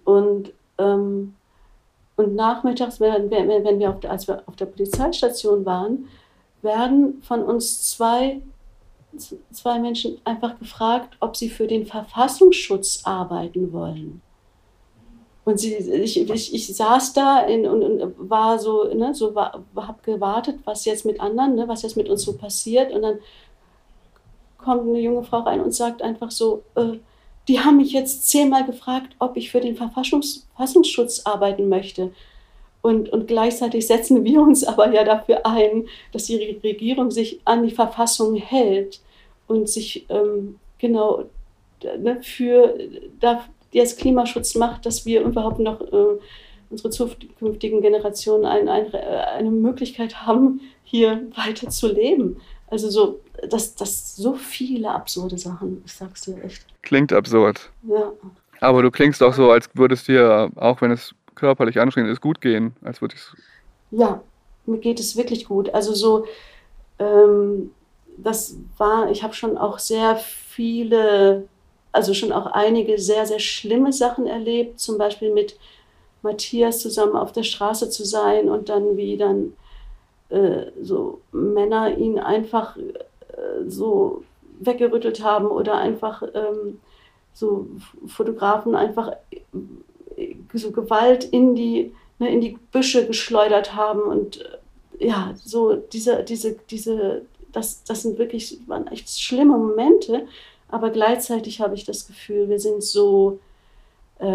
[0.03, 1.33] Und, ähm,
[2.17, 6.07] und nachmittags, wenn, wenn, wenn wir, auf der, als wir auf der Polizeistation waren,
[6.61, 8.41] werden von uns zwei,
[9.51, 14.21] zwei Menschen einfach gefragt, ob sie für den Verfassungsschutz arbeiten wollen.
[15.51, 19.99] Und sie, ich, ich, ich saß da in, und, und war so, ne, so habe
[20.01, 22.93] gewartet, was jetzt mit anderen, ne, was jetzt mit uns so passiert.
[22.93, 23.19] Und dann
[24.57, 26.99] kommt eine junge Frau rein und sagt einfach so, äh,
[27.49, 32.13] die haben mich jetzt zehnmal gefragt, ob ich für den Verfassungs Verfassungsschutz arbeiten möchte.
[32.81, 37.41] Und, und gleichzeitig setzen wir uns aber ja dafür ein, dass die Re- Regierung sich
[37.43, 39.01] an die Verfassung hält
[39.47, 41.25] und sich ähm, genau
[41.83, 42.77] ne, für
[43.19, 46.19] da, jetzt Klimaschutz macht, dass wir überhaupt noch äh,
[46.69, 52.37] unsere zukünftigen Generationen ein, ein, eine Möglichkeit haben, hier weiter zu leben.
[52.67, 56.65] Also so, das, das so viele absurde Sachen, ich sag's dir echt.
[56.81, 57.69] Klingt absurd.
[57.83, 58.11] Ja.
[58.61, 62.39] Aber du klingst auch so, als würdest dir, auch wenn es körperlich anstrengend ist, gut
[62.39, 62.73] gehen.
[62.81, 63.21] Als würde ich
[63.91, 64.21] Ja,
[64.65, 65.73] mir geht es wirklich gut.
[65.73, 66.25] Also so,
[66.99, 67.71] ähm,
[68.17, 71.47] das war, ich habe schon auch sehr viele,
[71.91, 74.79] also schon auch einige sehr, sehr schlimme Sachen erlebt.
[74.79, 75.57] Zum Beispiel mit
[76.21, 79.53] Matthias zusammen auf der Straße zu sein und dann wie dann
[80.29, 84.23] äh, so Männer ihn einfach äh, so
[84.59, 86.79] weggerüttelt haben oder einfach ähm,
[87.33, 87.67] so
[88.07, 89.11] Fotografen einfach
[90.15, 95.75] äh, so Gewalt in die, ne, in die Büsche geschleudert haben und äh, ja, so
[95.75, 100.27] diese, diese, diese, das, das sind wirklich, waren echt schlimme Momente,
[100.71, 103.39] aber gleichzeitig habe ich das Gefühl, wir sind so,
[104.19, 104.25] äh,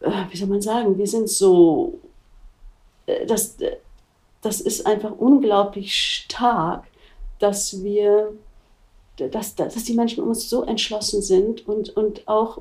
[0.00, 1.98] äh, wie soll man sagen, wir sind so,
[3.06, 3.76] äh, das, äh,
[4.42, 6.84] das ist einfach unglaublich stark,
[7.38, 8.32] dass wir,
[9.16, 12.60] dass, dass die Menschen um uns so entschlossen sind und, und auch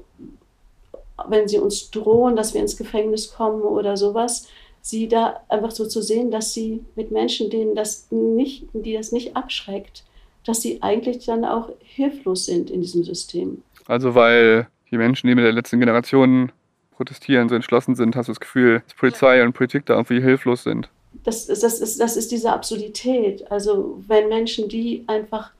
[1.27, 4.47] wenn sie uns drohen, dass wir ins Gefängnis kommen oder sowas,
[4.81, 9.11] sie da einfach so zu sehen, dass sie mit Menschen, denen das nicht, die das
[9.11, 10.03] nicht abschreckt,
[10.45, 13.61] dass sie eigentlich dann auch hilflos sind in diesem System.
[13.87, 16.51] Also weil die Menschen, die mit der letzten Generation
[16.91, 20.63] protestieren, so entschlossen sind, hast du das Gefühl, dass Polizei und Politik da irgendwie hilflos
[20.63, 20.89] sind.
[21.23, 23.49] Das, ist- das, ist, das ist diese Absurdität.
[23.51, 25.51] Also wenn Menschen, die einfach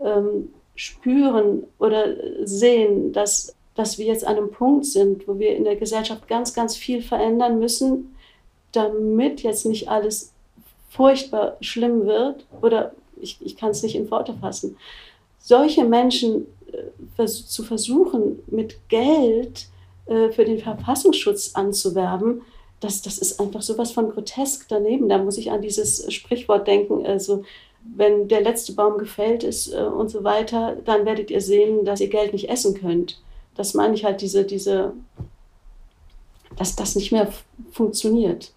[0.00, 2.14] ähm, spüren oder
[2.44, 6.54] sehen, dass, dass wir jetzt an einem Punkt sind, wo wir in der Gesellschaft ganz,
[6.54, 8.14] ganz viel verändern müssen,
[8.72, 10.32] damit jetzt nicht alles
[10.90, 12.92] furchtbar schlimm wird oder
[13.22, 14.76] ich, ich kann es nicht in Worte fassen.
[15.38, 19.66] Solche Menschen äh, zu versuchen, mit Geld
[20.06, 22.42] äh, für den Verfassungsschutz anzuwerben,
[22.80, 25.08] das, das ist einfach sowas von grotesk daneben.
[25.08, 27.44] Da muss ich an dieses Sprichwort denken, also
[27.96, 32.00] wenn der letzte Baum gefällt ist äh, und so weiter, dann werdet ihr sehen, dass
[32.00, 33.20] ihr Geld nicht essen könnt.
[33.54, 34.92] das meine ich halt, diese, diese,
[36.56, 37.32] dass das nicht mehr
[37.72, 38.52] funktioniert,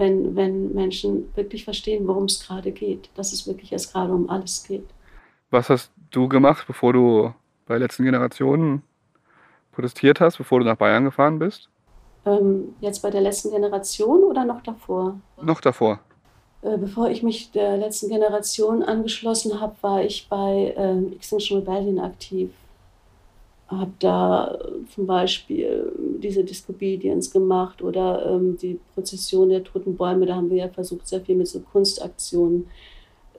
[0.00, 4.30] wenn, wenn Menschen wirklich verstehen, worum es gerade geht, dass es wirklich erst gerade um
[4.30, 4.86] alles geht.
[5.50, 7.34] Was hast du gemacht, bevor du
[7.66, 8.82] bei letzten Generationen
[9.72, 11.68] protestiert hast, bevor du nach Bayern gefahren bist?
[12.24, 15.20] Ähm, jetzt bei der letzten Generation oder noch davor?
[15.40, 16.00] Noch davor.
[16.62, 21.98] Äh, bevor ich mich der letzten Generation angeschlossen habe, war ich bei ähm, Extinction Rebellion
[21.98, 22.50] aktiv.
[23.68, 24.58] Habe da
[24.90, 30.26] zum Beispiel diese Discobedience gemacht oder ähm, die Prozession der toten Bäume.
[30.26, 32.66] Da haben wir ja versucht, sehr viel mit so Kunstaktionen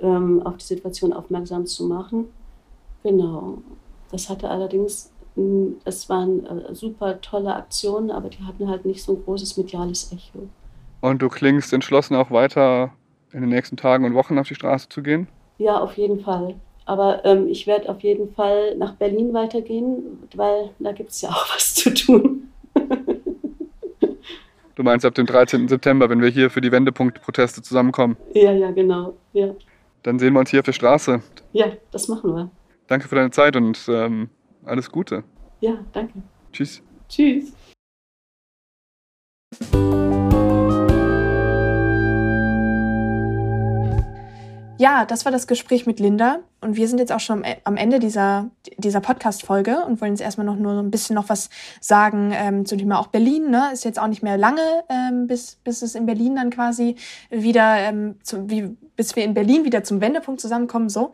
[0.01, 2.25] ähm, auf die Situation aufmerksam zu machen.
[3.03, 3.59] Genau.
[4.11, 5.11] Das hatte allerdings,
[5.85, 10.11] es waren äh, super tolle Aktionen, aber die hatten halt nicht so ein großes mediales
[10.11, 10.49] Echo.
[11.01, 12.91] Und du klingst entschlossen auch weiter
[13.31, 15.27] in den nächsten Tagen und Wochen auf die Straße zu gehen?
[15.57, 16.55] Ja, auf jeden Fall.
[16.85, 21.29] Aber ähm, ich werde auf jeden Fall nach Berlin weitergehen, weil da gibt es ja
[21.29, 22.49] auch was zu tun.
[24.75, 25.67] du meinst ab dem 13.
[25.67, 28.17] September, wenn wir hier für die Wendepunkt-Proteste zusammenkommen?
[28.33, 29.13] Ja, ja, genau.
[29.33, 29.53] Ja.
[30.03, 31.21] Dann sehen wir uns hier auf der Straße.
[31.53, 32.49] Ja, das machen wir.
[32.87, 34.29] Danke für deine Zeit und ähm,
[34.65, 35.23] alles Gute.
[35.61, 36.21] Ja, danke.
[36.51, 36.81] Tschüss.
[37.07, 37.53] Tschüss.
[44.81, 47.99] Ja, das war das Gespräch mit Linda und wir sind jetzt auch schon am Ende
[47.99, 52.31] dieser, dieser Podcast-Folge und wollen jetzt erstmal noch nur so ein bisschen noch was sagen
[52.33, 53.51] ähm, zum Thema auch Berlin.
[53.51, 53.69] Ne?
[53.71, 56.95] Ist jetzt auch nicht mehr lange, ähm, bis, bis es in Berlin dann quasi
[57.29, 60.89] wieder, ähm, zu, wie, bis wir in Berlin wieder zum Wendepunkt zusammenkommen.
[60.89, 61.11] so.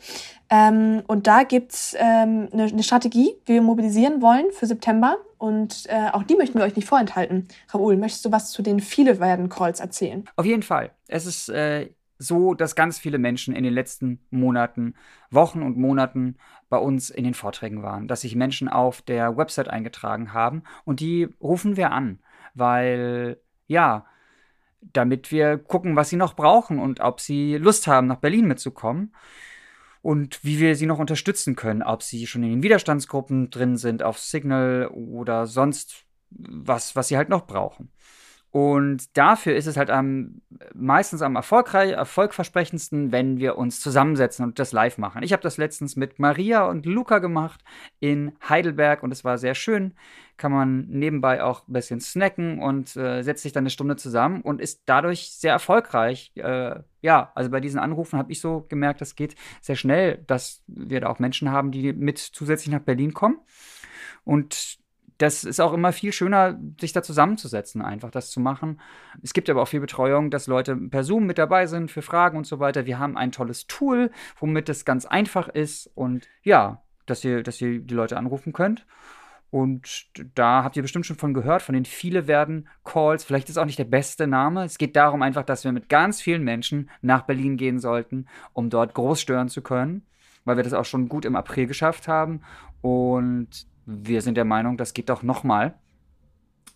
[0.49, 5.88] Ähm, und da gibt's ähm, eine, eine Strategie, wie wir mobilisieren wollen für September und
[5.89, 7.49] äh, auch die möchten wir euch nicht vorenthalten.
[7.74, 10.24] Raoul, möchtest du was zu den Viele werden Calls erzählen?
[10.38, 10.91] Auf jeden Fall.
[11.09, 14.95] Es ist äh, so, dass ganz viele Menschen in den letzten Monaten,
[15.30, 16.38] Wochen und Monaten
[16.70, 20.99] bei uns in den Vorträgen waren, dass sich Menschen auf der Website eingetragen haben und
[20.99, 22.20] die rufen wir an,
[22.53, 24.05] weil ja,
[24.82, 29.13] damit wir gucken, was sie noch brauchen und ob sie Lust haben, nach Berlin mitzukommen
[30.01, 34.03] und wie wir sie noch unterstützen können, ob sie schon in den Widerstandsgruppen drin sind,
[34.03, 37.91] auf Signal oder sonst was, was sie halt noch brauchen.
[38.51, 40.41] Und dafür ist es halt am
[40.73, 45.21] meistens am erfolgreich, erfolgversprechendsten, wenn wir uns zusammensetzen und das live machen.
[45.23, 47.63] Ich habe das letztens mit Maria und Luca gemacht
[47.99, 49.93] in Heidelberg und es war sehr schön.
[50.37, 54.41] Kann man nebenbei auch ein bisschen snacken und äh, setzt sich dann eine Stunde zusammen
[54.41, 56.31] und ist dadurch sehr erfolgreich.
[56.35, 60.63] Äh, ja, also bei diesen Anrufen habe ich so gemerkt, das geht sehr schnell, dass
[60.67, 63.39] wir da auch Menschen haben, die mit zusätzlich nach Berlin kommen.
[64.23, 64.77] Und
[65.18, 68.80] das ist auch immer viel schöner, sich da zusammenzusetzen, einfach das zu machen.
[69.24, 72.38] Es gibt aber auch viel Betreuung, dass Leute per Zoom mit dabei sind für Fragen
[72.38, 72.86] und so weiter.
[72.86, 77.59] Wir haben ein tolles Tool, womit es ganz einfach ist und ja, dass ihr, dass
[77.61, 78.86] ihr die Leute anrufen könnt.
[79.49, 83.24] Und da habt ihr bestimmt schon von gehört, von den viele werden Calls.
[83.24, 84.65] Vielleicht ist auch nicht der beste Name.
[84.65, 88.70] Es geht darum einfach, dass wir mit ganz vielen Menschen nach Berlin gehen sollten, um
[88.70, 90.05] dort groß stören zu können,
[90.43, 92.41] weil wir das auch schon gut im April geschafft haben.
[92.82, 95.73] Und wir sind der Meinung, das geht doch nochmal.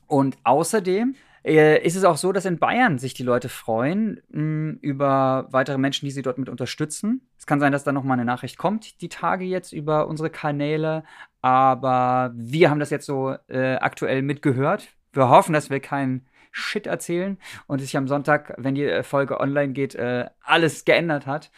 [0.08, 4.42] Und außerdem äh, ist es auch so, dass in Bayern sich die Leute freuen mh,
[4.42, 7.28] mm, über weitere Menschen, die sie dort mit unterstützen.
[7.38, 11.04] Es kann sein, dass da nochmal eine Nachricht kommt, die Tage jetzt über unsere Kanäle.
[11.42, 14.88] Aber wir haben das jetzt so äh, aktuell mitgehört.
[15.14, 17.38] Wir hoffen, dass wir keinen Shit erzählen
[17.68, 21.52] und sich am Sonntag, wenn die äh, Folge online geht, äh, alles geändert hat.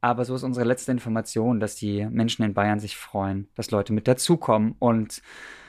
[0.00, 3.92] Aber so ist unsere letzte Information, dass die Menschen in Bayern sich freuen, dass Leute
[3.92, 5.22] mit dazukommen und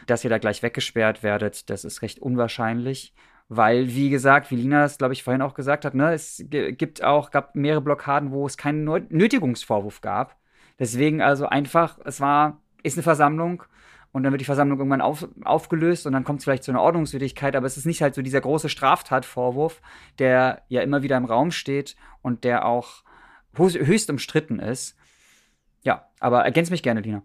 [0.05, 3.13] dass ihr da gleich weggesperrt werdet, das ist recht unwahrscheinlich.
[3.51, 7.03] Weil, wie gesagt, wie Lina das, glaube ich, vorhin auch gesagt hat, ne, es gibt
[7.03, 10.37] auch, gab mehrere Blockaden, wo es keinen Nötigungsvorwurf gab.
[10.77, 13.63] Deswegen also einfach, es war, ist eine Versammlung
[14.11, 16.81] und dann wird die Versammlung irgendwann auf, aufgelöst und dann kommt es vielleicht zu einer
[16.81, 19.81] Ordnungswidrigkeit, aber es ist nicht halt so dieser große Straftatvorwurf,
[20.19, 23.03] der ja immer wieder im Raum steht und der auch
[23.55, 24.95] höchst umstritten ist.
[25.83, 27.23] Ja, aber ergänz mich gerne, Lina.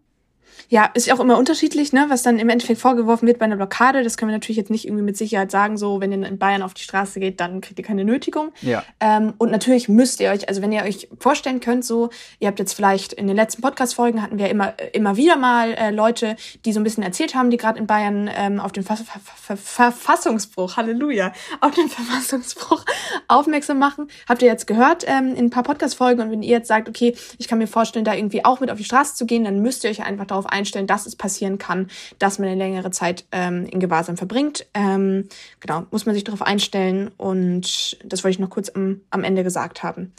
[0.69, 4.03] Ja, ist auch immer unterschiedlich, ne, was dann im Endeffekt vorgeworfen wird bei einer Blockade.
[4.03, 6.63] Das können wir natürlich jetzt nicht irgendwie mit Sicherheit sagen, so, wenn ihr in Bayern
[6.63, 8.53] auf die Straße geht, dann kriegt ihr keine Nötigung.
[8.63, 8.83] Ja.
[9.01, 12.59] Ähm, und natürlich müsst ihr euch, also wenn ihr euch vorstellen könnt, so, ihr habt
[12.59, 16.73] jetzt vielleicht in den letzten Podcast-Folgen hatten wir immer, immer wieder mal äh, Leute, die
[16.73, 19.57] so ein bisschen erzählt haben, die gerade in Bayern ähm, auf den Ver Ver Ver
[19.57, 22.85] Verfassungsbruch, Halleluja, auf den Verfassungsbruch
[23.29, 24.09] aufmerksam machen.
[24.29, 27.15] Habt ihr jetzt gehört ähm, in ein paar Podcast-Folgen und wenn ihr jetzt sagt, okay,
[27.39, 29.85] ich kann mir vorstellen, da irgendwie auch mit auf die Straße zu gehen, dann müsst
[29.85, 33.67] ihr euch einfach darauf einstellen, dass es passieren kann, dass man eine längere Zeit ähm,
[33.67, 34.67] in Gewahrsam verbringt.
[34.75, 35.29] Ähm,
[35.61, 39.45] genau, muss man sich darauf einstellen und das wollte ich noch kurz am, am Ende
[39.45, 40.13] gesagt haben.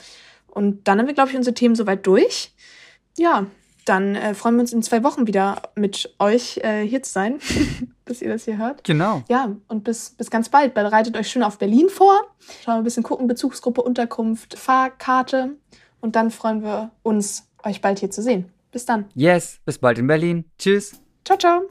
[0.48, 2.54] Und dann haben wir, glaube ich, unsere Themen soweit durch.
[3.18, 3.46] Ja,
[3.86, 7.40] dann äh, freuen wir uns in zwei Wochen wieder mit euch äh, hier zu sein,
[8.06, 8.84] bis ihr das hier hört.
[8.84, 9.22] Genau.
[9.30, 10.74] Ja, und bis, bis ganz bald.
[10.74, 12.20] Bereitet euch schön auf Berlin vor.
[12.64, 15.52] Schauen wir ein bisschen gucken, Bezugsgruppe, Unterkunft, Fahrkarte.
[16.02, 18.52] Und dann freuen wir uns, euch bald hier zu sehen.
[18.76, 19.06] Bis dann.
[19.16, 20.44] Yes, bis bald in Berlin.
[20.58, 21.00] Tschüss.
[21.24, 21.62] Ciao, ciao.